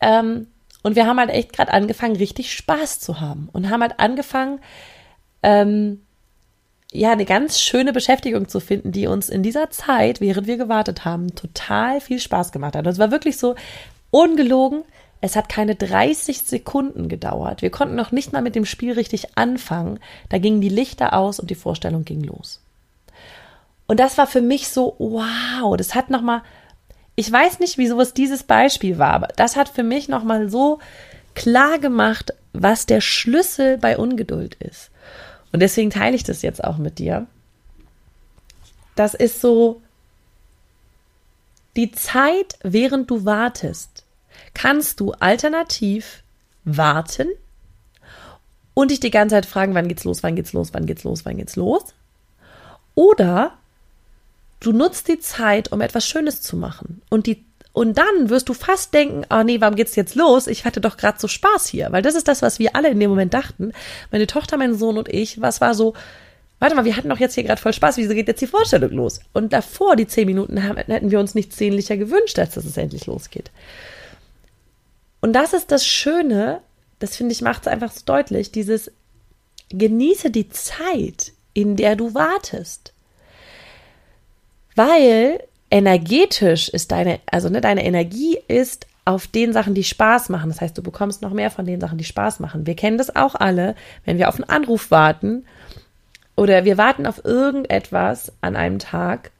Ähm, 0.00 0.48
und 0.82 0.96
wir 0.96 1.06
haben 1.06 1.18
halt 1.18 1.30
echt 1.30 1.52
gerade 1.52 1.72
angefangen, 1.72 2.16
richtig 2.16 2.52
Spaß 2.52 3.00
zu 3.00 3.20
haben 3.20 3.48
und 3.52 3.70
haben 3.70 3.80
halt 3.80 3.98
angefangen, 3.98 4.60
ähm, 5.42 6.02
ja, 6.92 7.10
eine 7.10 7.24
ganz 7.24 7.60
schöne 7.60 7.92
Beschäftigung 7.92 8.48
zu 8.48 8.60
finden, 8.60 8.92
die 8.92 9.08
uns 9.08 9.28
in 9.28 9.42
dieser 9.42 9.70
Zeit, 9.70 10.20
während 10.20 10.46
wir 10.46 10.56
gewartet 10.56 11.04
haben, 11.04 11.34
total 11.34 12.00
viel 12.00 12.20
Spaß 12.20 12.52
gemacht 12.52 12.76
hat. 12.76 12.86
Und 12.86 12.92
es 12.92 13.00
war 13.00 13.10
wirklich 13.10 13.36
so 13.36 13.56
ungelogen. 14.10 14.84
Es 15.20 15.34
hat 15.34 15.48
keine 15.48 15.74
30 15.74 16.42
Sekunden 16.42 17.08
gedauert. 17.08 17.62
Wir 17.62 17.70
konnten 17.70 17.96
noch 17.96 18.12
nicht 18.12 18.32
mal 18.32 18.42
mit 18.42 18.54
dem 18.54 18.64
Spiel 18.64 18.92
richtig 18.92 19.36
anfangen. 19.36 19.98
Da 20.28 20.38
gingen 20.38 20.60
die 20.60 20.68
Lichter 20.68 21.14
aus 21.14 21.40
und 21.40 21.50
die 21.50 21.56
Vorstellung 21.56 22.04
ging 22.04 22.22
los. 22.22 22.60
Und 23.86 23.98
das 24.00 24.16
war 24.16 24.26
für 24.26 24.42
mich 24.42 24.68
so, 24.68 24.94
wow, 24.98 25.76
das 25.76 25.94
hat 25.94 26.10
nochmal, 26.10 26.42
ich 27.16 27.30
weiß 27.30 27.60
nicht, 27.60 27.78
wieso 27.78 28.00
es 28.00 28.14
dieses 28.14 28.42
Beispiel 28.42 28.98
war, 28.98 29.12
aber 29.12 29.28
das 29.36 29.56
hat 29.56 29.68
für 29.68 29.82
mich 29.82 30.08
nochmal 30.08 30.50
so 30.50 30.80
klar 31.34 31.78
gemacht, 31.78 32.32
was 32.52 32.86
der 32.86 33.00
Schlüssel 33.00 33.78
bei 33.78 33.96
Ungeduld 33.98 34.54
ist. 34.56 34.90
Und 35.52 35.60
deswegen 35.60 35.90
teile 35.90 36.16
ich 36.16 36.24
das 36.24 36.42
jetzt 36.42 36.62
auch 36.62 36.78
mit 36.78 36.98
dir. 36.98 37.26
Das 38.96 39.14
ist 39.14 39.40
so 39.40 39.80
die 41.76 41.92
Zeit, 41.92 42.58
während 42.62 43.10
du 43.10 43.24
wartest 43.24 44.04
kannst 44.52 45.00
du 45.00 45.12
alternativ 45.12 46.22
warten 46.64 47.28
und 48.72 48.90
dich 48.90 49.00
die 49.00 49.10
ganze 49.10 49.34
Zeit 49.34 49.46
fragen, 49.46 49.74
wann 49.74 49.88
geht's 49.88 50.04
los, 50.04 50.22
wann 50.22 50.36
geht's 50.36 50.52
los, 50.52 50.72
wann 50.72 50.86
geht's 50.86 51.04
los, 51.04 51.24
wann 51.24 51.36
geht's 51.36 51.56
los. 51.56 51.84
Oder 52.94 53.56
du 54.64 54.72
nutzt 54.72 55.08
die 55.08 55.18
Zeit, 55.18 55.72
um 55.72 55.80
etwas 55.80 56.06
Schönes 56.06 56.40
zu 56.40 56.56
machen. 56.56 57.02
Und 57.10 57.26
die 57.26 57.44
und 57.72 57.98
dann 57.98 58.30
wirst 58.30 58.48
du 58.48 58.54
fast 58.54 58.94
denken, 58.94 59.24
ah 59.30 59.40
oh 59.40 59.42
nee, 59.42 59.60
warum 59.60 59.74
geht's 59.74 59.96
jetzt 59.96 60.14
los? 60.14 60.46
Ich 60.46 60.64
hatte 60.64 60.80
doch 60.80 60.96
gerade 60.96 61.18
so 61.18 61.26
Spaß 61.26 61.66
hier, 61.66 61.88
weil 61.90 62.02
das 62.02 62.14
ist 62.14 62.28
das, 62.28 62.40
was 62.40 62.60
wir 62.60 62.76
alle 62.76 62.88
in 62.88 63.00
dem 63.00 63.10
Moment 63.10 63.34
dachten. 63.34 63.72
Meine 64.12 64.28
Tochter, 64.28 64.56
mein 64.56 64.76
Sohn 64.76 64.96
und 64.96 65.08
ich, 65.08 65.40
was 65.40 65.60
war 65.60 65.74
so, 65.74 65.94
warte 66.60 66.76
mal, 66.76 66.84
wir 66.84 66.96
hatten 66.96 67.08
doch 67.08 67.18
jetzt 67.18 67.34
hier 67.34 67.42
gerade 67.42 67.60
voll 67.60 67.72
Spaß, 67.72 67.96
wieso 67.96 68.14
geht 68.14 68.28
jetzt 68.28 68.40
die 68.40 68.46
Vorstellung 68.46 68.92
los? 68.92 69.18
Und 69.32 69.52
davor, 69.52 69.96
die 69.96 70.06
zehn 70.06 70.26
Minuten, 70.26 70.56
hätten 70.56 71.10
wir 71.10 71.18
uns 71.18 71.34
nichts 71.34 71.58
sehnlicher 71.58 71.96
gewünscht, 71.96 72.38
als 72.38 72.54
dass 72.54 72.64
es 72.64 72.76
endlich 72.76 73.06
losgeht. 73.06 73.50
Und 75.20 75.32
das 75.32 75.52
ist 75.52 75.72
das 75.72 75.84
Schöne, 75.84 76.60
das 77.00 77.16
finde 77.16 77.32
ich 77.32 77.42
macht 77.42 77.62
es 77.62 77.68
einfach 77.68 77.90
so 77.90 78.02
deutlich, 78.06 78.52
dieses 78.52 78.92
genieße 79.70 80.30
die 80.30 80.48
Zeit, 80.48 81.32
in 81.54 81.74
der 81.74 81.96
du 81.96 82.14
wartest. 82.14 82.93
Weil 84.74 85.40
energetisch 85.70 86.68
ist 86.68 86.92
deine, 86.92 87.20
also 87.30 87.48
ne, 87.48 87.60
deine 87.60 87.84
Energie 87.84 88.38
ist 88.48 88.86
auf 89.04 89.26
den 89.26 89.52
Sachen, 89.52 89.74
die 89.74 89.84
Spaß 89.84 90.28
machen. 90.30 90.48
Das 90.48 90.60
heißt, 90.60 90.76
du 90.76 90.82
bekommst 90.82 91.22
noch 91.22 91.32
mehr 91.32 91.50
von 91.50 91.66
den 91.66 91.80
Sachen, 91.80 91.98
die 91.98 92.04
Spaß 92.04 92.40
machen. 92.40 92.66
Wir 92.66 92.74
kennen 92.74 92.98
das 92.98 93.14
auch 93.14 93.34
alle, 93.34 93.74
wenn 94.04 94.18
wir 94.18 94.28
auf 94.28 94.36
einen 94.36 94.48
Anruf 94.48 94.90
warten 94.90 95.44
oder 96.36 96.64
wir 96.64 96.78
warten 96.78 97.06
auf 97.06 97.24
irgendetwas 97.24 98.32
an 98.40 98.56
einem 98.56 98.78
Tag 98.78 99.30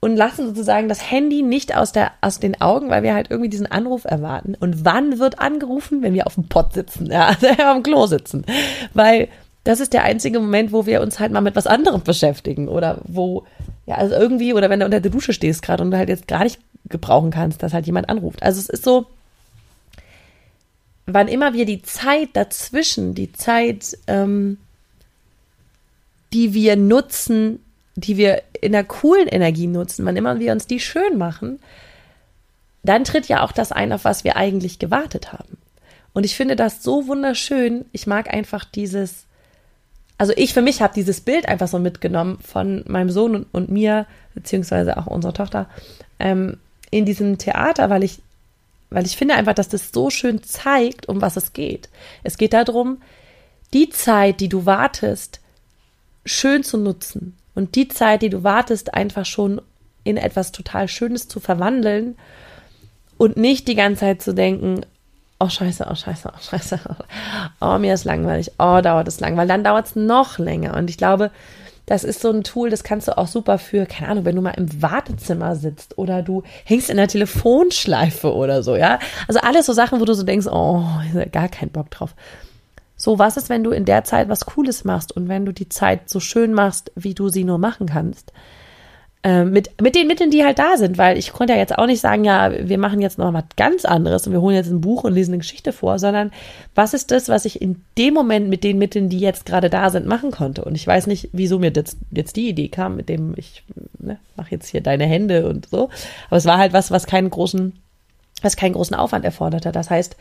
und 0.00 0.16
lassen 0.16 0.46
sozusagen 0.46 0.88
das 0.88 1.10
Handy 1.10 1.42
nicht 1.42 1.76
aus, 1.76 1.92
der, 1.92 2.12
aus 2.22 2.40
den 2.40 2.60
Augen, 2.60 2.88
weil 2.88 3.02
wir 3.02 3.14
halt 3.14 3.30
irgendwie 3.30 3.50
diesen 3.50 3.70
Anruf 3.70 4.04
erwarten. 4.04 4.56
Und 4.58 4.84
wann 4.84 5.18
wird 5.18 5.38
angerufen? 5.40 6.02
Wenn 6.02 6.14
wir 6.14 6.26
auf 6.26 6.34
dem 6.34 6.48
Pott 6.48 6.72
sitzen, 6.72 7.06
ja, 7.06 7.26
also 7.40 7.46
dem 7.46 7.82
Klo 7.82 8.06
sitzen. 8.06 8.46
Weil 8.94 9.28
das 9.64 9.80
ist 9.80 9.92
der 9.92 10.04
einzige 10.04 10.40
Moment, 10.40 10.72
wo 10.72 10.86
wir 10.86 11.02
uns 11.02 11.20
halt 11.20 11.32
mal 11.32 11.42
mit 11.42 11.54
was 11.54 11.66
anderem 11.66 12.02
beschäftigen 12.02 12.68
oder 12.68 13.02
wo, 13.04 13.44
ja, 13.90 13.96
also 13.96 14.14
irgendwie, 14.14 14.54
oder 14.54 14.70
wenn 14.70 14.78
du 14.78 14.86
unter 14.86 15.00
der 15.00 15.10
Dusche 15.10 15.32
stehst 15.32 15.62
gerade 15.62 15.82
und 15.82 15.90
du 15.90 15.98
halt 15.98 16.08
jetzt 16.08 16.28
gar 16.28 16.44
nicht 16.44 16.60
gebrauchen 16.88 17.32
kannst, 17.32 17.60
dass 17.60 17.72
halt 17.72 17.86
jemand 17.86 18.08
anruft. 18.08 18.40
Also 18.40 18.60
es 18.60 18.68
ist 18.68 18.84
so, 18.84 19.06
wann 21.06 21.26
immer 21.26 21.54
wir 21.54 21.66
die 21.66 21.82
Zeit 21.82 22.28
dazwischen, 22.34 23.16
die 23.16 23.32
Zeit, 23.32 23.98
ähm, 24.06 24.58
die 26.32 26.54
wir 26.54 26.76
nutzen, 26.76 27.58
die 27.96 28.16
wir 28.16 28.42
in 28.60 28.70
der 28.70 28.84
coolen 28.84 29.26
Energie 29.26 29.66
nutzen, 29.66 30.06
wann 30.06 30.16
immer 30.16 30.38
wir 30.38 30.52
uns 30.52 30.68
die 30.68 30.78
schön 30.78 31.18
machen, 31.18 31.58
dann 32.84 33.02
tritt 33.02 33.26
ja 33.26 33.42
auch 33.42 33.50
das 33.50 33.72
ein, 33.72 33.92
auf 33.92 34.04
was 34.04 34.22
wir 34.22 34.36
eigentlich 34.36 34.78
gewartet 34.78 35.32
haben. 35.32 35.58
Und 36.12 36.22
ich 36.22 36.36
finde 36.36 36.54
das 36.54 36.84
so 36.84 37.08
wunderschön. 37.08 37.86
Ich 37.90 38.06
mag 38.06 38.32
einfach 38.32 38.64
dieses, 38.64 39.24
also 40.20 40.34
ich 40.36 40.52
für 40.52 40.60
mich 40.60 40.82
habe 40.82 40.92
dieses 40.92 41.22
Bild 41.22 41.48
einfach 41.48 41.66
so 41.66 41.78
mitgenommen 41.78 42.40
von 42.40 42.84
meinem 42.86 43.08
Sohn 43.08 43.34
und, 43.34 43.46
und 43.52 43.70
mir, 43.70 44.04
beziehungsweise 44.34 44.98
auch 44.98 45.06
unserer 45.06 45.32
Tochter, 45.32 45.66
ähm, 46.18 46.58
in 46.90 47.06
diesem 47.06 47.38
Theater, 47.38 47.88
weil 47.88 48.04
ich, 48.04 48.20
weil 48.90 49.06
ich 49.06 49.16
finde 49.16 49.34
einfach, 49.34 49.54
dass 49.54 49.70
das 49.70 49.92
so 49.92 50.10
schön 50.10 50.42
zeigt, 50.42 51.08
um 51.08 51.22
was 51.22 51.38
es 51.38 51.54
geht. 51.54 51.88
Es 52.22 52.36
geht 52.36 52.52
darum, 52.52 53.00
die 53.72 53.88
Zeit, 53.88 54.40
die 54.40 54.50
du 54.50 54.66
wartest, 54.66 55.40
schön 56.26 56.64
zu 56.64 56.76
nutzen 56.76 57.34
und 57.54 57.74
die 57.74 57.88
Zeit, 57.88 58.20
die 58.20 58.28
du 58.28 58.44
wartest, 58.44 58.92
einfach 58.92 59.24
schon 59.24 59.62
in 60.04 60.18
etwas 60.18 60.52
total 60.52 60.88
Schönes 60.88 61.28
zu 61.28 61.40
verwandeln 61.40 62.14
und 63.16 63.38
nicht 63.38 63.68
die 63.68 63.74
ganze 63.74 64.00
Zeit 64.00 64.20
zu 64.20 64.34
denken, 64.34 64.82
oh 65.40 65.48
scheiße, 65.48 65.86
oh 65.90 65.94
scheiße, 65.94 66.30
oh 66.32 66.38
scheiße, 66.40 66.78
oh 67.60 67.78
mir 67.78 67.94
ist 67.94 68.04
langweilig, 68.04 68.52
oh 68.58 68.80
dauert 68.82 69.08
es 69.08 69.20
lang, 69.20 69.36
weil 69.36 69.48
dann 69.48 69.64
dauert 69.64 69.86
es 69.86 69.96
noch 69.96 70.38
länger. 70.38 70.76
Und 70.76 70.90
ich 70.90 70.98
glaube, 70.98 71.30
das 71.86 72.04
ist 72.04 72.20
so 72.20 72.30
ein 72.30 72.44
Tool, 72.44 72.70
das 72.70 72.84
kannst 72.84 73.08
du 73.08 73.18
auch 73.18 73.26
super 73.26 73.58
für, 73.58 73.86
keine 73.86 74.10
Ahnung, 74.10 74.24
wenn 74.24 74.36
du 74.36 74.42
mal 74.42 74.50
im 74.50 74.80
Wartezimmer 74.80 75.56
sitzt 75.56 75.98
oder 75.98 76.22
du 76.22 76.44
hängst 76.64 76.90
in 76.90 76.98
der 76.98 77.08
Telefonschleife 77.08 78.32
oder 78.32 78.62
so, 78.62 78.76
ja. 78.76 79.00
Also 79.26 79.40
alles 79.40 79.66
so 79.66 79.72
Sachen, 79.72 80.00
wo 80.00 80.04
du 80.04 80.14
so 80.14 80.22
denkst, 80.22 80.46
oh, 80.46 80.84
gar 81.32 81.48
keinen 81.48 81.70
Bock 81.72 81.90
drauf. 81.90 82.14
So, 82.96 83.18
was 83.18 83.38
ist, 83.38 83.48
wenn 83.48 83.64
du 83.64 83.70
in 83.70 83.86
der 83.86 84.04
Zeit 84.04 84.28
was 84.28 84.44
Cooles 84.44 84.84
machst 84.84 85.10
und 85.10 85.28
wenn 85.28 85.46
du 85.46 85.52
die 85.52 85.70
Zeit 85.70 86.10
so 86.10 86.20
schön 86.20 86.52
machst, 86.52 86.92
wie 86.94 87.14
du 87.14 87.30
sie 87.30 87.44
nur 87.44 87.56
machen 87.56 87.86
kannst? 87.86 88.32
Äh, 89.22 89.44
mit, 89.44 89.82
mit 89.82 89.94
den 89.94 90.06
Mitteln, 90.06 90.30
die 90.30 90.44
halt 90.44 90.58
da 90.58 90.78
sind, 90.78 90.96
weil 90.96 91.18
ich 91.18 91.34
konnte 91.34 91.52
ja 91.52 91.58
jetzt 91.58 91.76
auch 91.76 91.84
nicht 91.84 92.00
sagen, 92.00 92.24
ja, 92.24 92.52
wir 92.66 92.78
machen 92.78 93.02
jetzt 93.02 93.18
noch 93.18 93.34
was 93.34 93.44
ganz 93.54 93.84
anderes 93.84 94.26
und 94.26 94.32
wir 94.32 94.40
holen 94.40 94.56
jetzt 94.56 94.70
ein 94.70 94.80
Buch 94.80 95.04
und 95.04 95.12
lesen 95.12 95.32
eine 95.32 95.38
Geschichte 95.38 95.74
vor, 95.74 95.98
sondern 95.98 96.32
was 96.74 96.94
ist 96.94 97.10
das, 97.10 97.28
was 97.28 97.44
ich 97.44 97.60
in 97.60 97.84
dem 97.98 98.14
Moment 98.14 98.48
mit 98.48 98.64
den 98.64 98.78
Mitteln, 98.78 99.10
die 99.10 99.18
jetzt 99.18 99.44
gerade 99.44 99.68
da 99.68 99.90
sind, 99.90 100.06
machen 100.06 100.30
konnte? 100.30 100.64
Und 100.64 100.74
ich 100.74 100.86
weiß 100.86 101.06
nicht, 101.06 101.28
wieso 101.32 101.58
mir 101.58 101.70
das, 101.70 101.98
jetzt 102.10 102.36
die 102.36 102.48
Idee 102.48 102.68
kam, 102.68 102.96
mit 102.96 103.10
dem 103.10 103.34
ich 103.36 103.62
ne, 103.98 104.16
mache 104.36 104.52
jetzt 104.52 104.68
hier 104.68 104.80
deine 104.80 105.04
Hände 105.04 105.46
und 105.50 105.68
so. 105.68 105.90
Aber 106.28 106.38
es 106.38 106.46
war 106.46 106.56
halt 106.56 106.72
was, 106.72 106.90
was 106.90 107.06
keinen 107.06 107.28
großen, 107.28 107.74
was 108.40 108.56
keinen 108.56 108.72
großen 108.72 108.96
Aufwand 108.96 109.26
erforderte. 109.26 109.70
Das 109.70 109.90
heißt, 109.90 110.16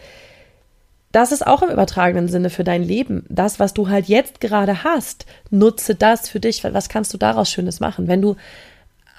das 1.14 1.32
ist 1.32 1.48
auch 1.48 1.62
im 1.62 1.70
übertragenen 1.70 2.28
Sinne 2.28 2.50
für 2.50 2.66
dein 2.66 2.84
Leben. 2.84 3.26
Das, 3.30 3.62
was 3.62 3.74
du 3.74 3.88
halt 3.88 4.08
jetzt 4.08 4.42
gerade 4.42 4.84
hast, 4.84 5.26
nutze 5.52 5.96
das 5.96 6.28
für 6.28 6.42
dich. 6.42 6.66
Was 6.66 6.90
kannst 6.90 7.14
du 7.14 7.18
daraus 7.18 7.50
Schönes 7.50 7.80
machen? 7.80 8.10
Wenn 8.10 8.22
du 8.22 8.36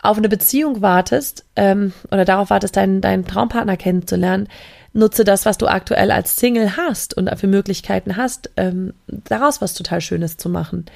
auf 0.03 0.17
eine 0.17 0.29
Beziehung 0.29 0.83
wartest 0.83 1.45
ähm, 1.57 1.93
oder 2.11 2.25
darauf 2.25 2.51
wartest, 2.51 2.77
deinen, 2.77 3.01
deinen 3.01 3.27
Traumpartner 3.27 3.77
kennenzulernen, 3.77 4.49
nutze 4.93 5.25
das, 5.25 5.47
was 5.47 5.59
du 5.59 5.67
aktuell 5.67 6.11
als 6.11 6.37
Single 6.37 6.77
hast 6.77 7.17
und 7.17 7.31
für 7.39 7.47
Möglichkeiten 7.47 8.17
hast, 8.17 8.51
ähm, 8.57 8.95
daraus 9.07 9.61
was 9.61 9.75
total 9.75 10.01
Schönes 10.01 10.37
zu 10.37 10.49
machen. 10.49 10.87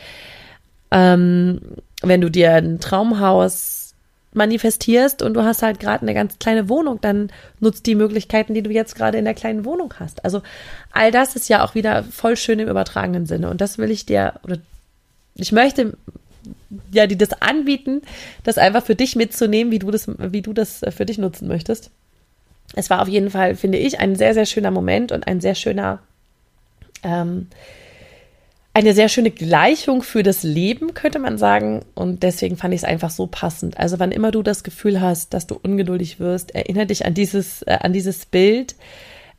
Ähm, 0.90 1.60
wenn 2.02 2.20
du 2.20 2.30
dir 2.30 2.54
ein 2.54 2.80
Traumhaus 2.80 3.94
manifestierst 4.32 5.22
und 5.22 5.34
du 5.34 5.44
hast 5.44 5.62
halt 5.62 5.78
gerade 5.78 6.02
eine 6.02 6.12
ganz 6.12 6.38
kleine 6.38 6.68
Wohnung, 6.68 7.00
dann 7.00 7.30
nutzt 7.60 7.86
die 7.86 7.94
Möglichkeiten, 7.94 8.52
die 8.52 8.62
du 8.62 8.70
jetzt 8.70 8.96
gerade 8.96 9.18
in 9.18 9.24
der 9.24 9.34
kleinen 9.34 9.64
Wohnung 9.64 9.94
hast. 9.98 10.24
Also 10.24 10.42
all 10.92 11.12
das 11.12 11.36
ist 11.36 11.48
ja 11.48 11.64
auch 11.64 11.74
wieder 11.74 12.02
voll 12.02 12.36
schön 12.36 12.58
im 12.58 12.68
übertragenen 12.68 13.26
Sinne. 13.26 13.48
Und 13.48 13.60
das 13.60 13.78
will 13.78 13.90
ich 13.90 14.06
dir, 14.06 14.34
oder 14.42 14.58
ich 15.36 15.52
möchte 15.52 15.96
ja 16.92 17.06
dir 17.06 17.18
das 17.18 17.32
anbieten, 17.40 18.02
das 18.42 18.58
einfach 18.58 18.84
für 18.84 18.94
dich 18.94 19.16
mitzunehmen, 19.16 19.72
wie 19.72 19.78
du 19.78 19.90
das, 19.90 20.08
wie 20.18 20.42
du 20.42 20.52
das 20.52 20.80
für 20.90 21.06
dich 21.06 21.18
nutzen 21.18 21.48
möchtest. 21.48 21.90
Es 22.74 22.90
war 22.90 23.02
auf 23.02 23.08
jeden 23.08 23.30
Fall, 23.30 23.54
finde 23.54 23.78
ich, 23.78 24.00
ein 24.00 24.16
sehr, 24.16 24.34
sehr 24.34 24.46
schöner 24.46 24.70
Moment 24.70 25.12
und 25.12 25.26
ein 25.26 25.40
sehr 25.40 25.54
schöner 25.54 26.00
ähm, 27.02 27.48
eine 28.76 28.92
sehr 28.92 29.08
schöne 29.08 29.30
Gleichung 29.30 30.02
für 30.02 30.24
das 30.24 30.42
Leben, 30.42 30.94
könnte 30.94 31.20
man 31.20 31.38
sagen. 31.38 31.84
Und 31.94 32.24
deswegen 32.24 32.56
fand 32.56 32.74
ich 32.74 32.80
es 32.80 32.84
einfach 32.84 33.10
so 33.10 33.28
passend. 33.28 33.78
Also 33.78 34.00
wann 34.00 34.10
immer 34.10 34.32
du 34.32 34.42
das 34.42 34.64
Gefühl 34.64 35.00
hast, 35.00 35.32
dass 35.32 35.46
du 35.46 35.54
ungeduldig 35.62 36.18
wirst, 36.18 36.56
erinnere 36.56 36.86
dich 36.86 37.06
an 37.06 37.14
dieses, 37.14 37.62
äh, 37.62 37.78
an 37.80 37.92
dieses 37.92 38.26
Bild. 38.26 38.74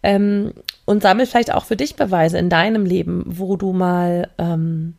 Ähm, 0.04 0.54
Und 0.86 1.02
sammel 1.02 1.26
vielleicht 1.26 1.54
auch 1.54 1.66
für 1.66 1.76
dich 1.76 1.96
Beweise 1.96 2.38
in 2.38 2.50
deinem 2.50 2.86
Leben, 2.86 3.24
wo 3.26 3.58
du 3.58 3.74
mal 3.74 4.30
ähm, 4.38 4.96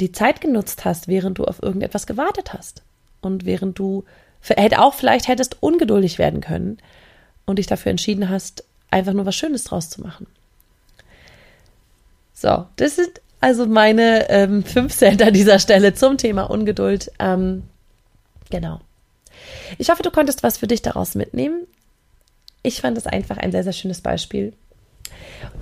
die 0.00 0.12
Zeit 0.12 0.40
genutzt 0.40 0.84
hast, 0.84 1.08
während 1.08 1.38
du 1.38 1.44
auf 1.44 1.62
irgendetwas 1.62 2.06
gewartet 2.06 2.52
hast. 2.52 2.82
Und 3.20 3.44
während 3.44 3.78
du 3.78 4.04
hätte 4.40 4.80
auch 4.80 4.94
vielleicht 4.94 5.28
hättest 5.28 5.62
ungeduldig 5.62 6.18
werden 6.18 6.40
können 6.40 6.78
und 7.44 7.58
dich 7.58 7.66
dafür 7.66 7.90
entschieden 7.90 8.28
hast, 8.28 8.64
einfach 8.90 9.12
nur 9.12 9.26
was 9.26 9.36
Schönes 9.36 9.64
draus 9.64 9.90
zu 9.90 10.00
machen. 10.00 10.26
So, 12.32 12.66
das 12.76 12.96
sind 12.96 13.20
also 13.40 13.66
meine 13.66 14.30
ähm, 14.30 14.64
fünf 14.64 14.94
Cent 14.94 15.22
an 15.22 15.34
dieser 15.34 15.58
Stelle 15.58 15.94
zum 15.94 16.16
Thema 16.16 16.44
Ungeduld. 16.44 17.12
Ähm, 17.18 17.64
genau. 18.50 18.80
Ich 19.78 19.90
hoffe, 19.90 20.02
du 20.02 20.10
konntest 20.10 20.42
was 20.42 20.58
für 20.58 20.66
dich 20.66 20.82
daraus 20.82 21.14
mitnehmen. 21.14 21.66
Ich 22.62 22.80
fand 22.80 22.98
es 22.98 23.06
einfach 23.06 23.38
ein 23.38 23.52
sehr, 23.52 23.64
sehr 23.64 23.72
schönes 23.72 24.00
Beispiel. 24.00 24.52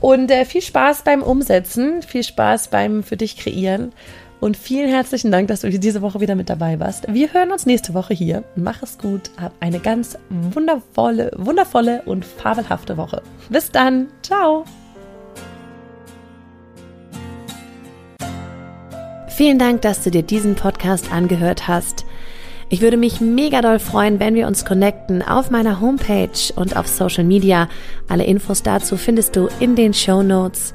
Und 0.01 0.31
äh, 0.31 0.44
viel 0.44 0.62
Spaß 0.62 1.03
beim 1.03 1.22
Umsetzen, 1.22 2.03
viel 2.03 2.24
Spaß 2.24 2.68
beim 2.68 3.03
für 3.03 3.16
dich 3.16 3.37
kreieren. 3.37 3.92
Und 4.40 4.57
vielen 4.57 4.88
herzlichen 4.88 5.33
Dank, 5.33 5.48
dass 5.48 5.62
du 5.62 5.70
diese 5.70 6.01
Woche 6.01 6.20
wieder 6.20 6.37
mit 6.37 6.48
dabei 6.48 6.79
warst. 6.79 7.12
Wir 7.12 7.33
hören 7.33 7.51
uns 7.51 7.66
nächste 7.66 7.92
Woche 7.94 8.14
hier. 8.14 8.44
Mach 8.55 8.83
es 8.83 8.98
gut. 8.98 9.31
Hab 9.40 9.53
eine 9.61 9.81
ganz 9.81 10.16
wundervolle, 10.31 11.33
wundervolle 11.37 12.03
und 12.03 12.24
fabelhafte 12.24 12.96
Woche. 12.96 13.22
Bis 13.48 13.70
dann. 13.70 14.07
Ciao. 14.22 14.64
Vielen 19.29 19.59
Dank, 19.59 19.83
dass 19.83 20.03
du 20.03 20.11
dir 20.11 20.22
diesen 20.22 20.55
Podcast 20.55 21.12
angehört 21.12 21.66
hast. 21.66 22.05
Ich 22.70 22.81
würde 22.81 22.96
mich 22.96 23.20
mega 23.20 23.62
doll 23.62 23.79
freuen, 23.79 24.20
wenn 24.20 24.35
wir 24.35 24.46
uns 24.46 24.64
connecten 24.64 25.22
auf 25.22 25.51
meiner 25.51 25.81
Homepage 25.81 26.53
und 26.55 26.77
auf 26.77 26.87
Social 26.87 27.24
Media. 27.24 27.68
Alle 28.09 28.24
Infos 28.24 28.62
dazu 28.62 28.96
findest 28.96 29.37
du 29.37 29.48
in 29.59 29.74
den 29.74 29.94
Show 29.94 30.22
Notes. 30.22 30.74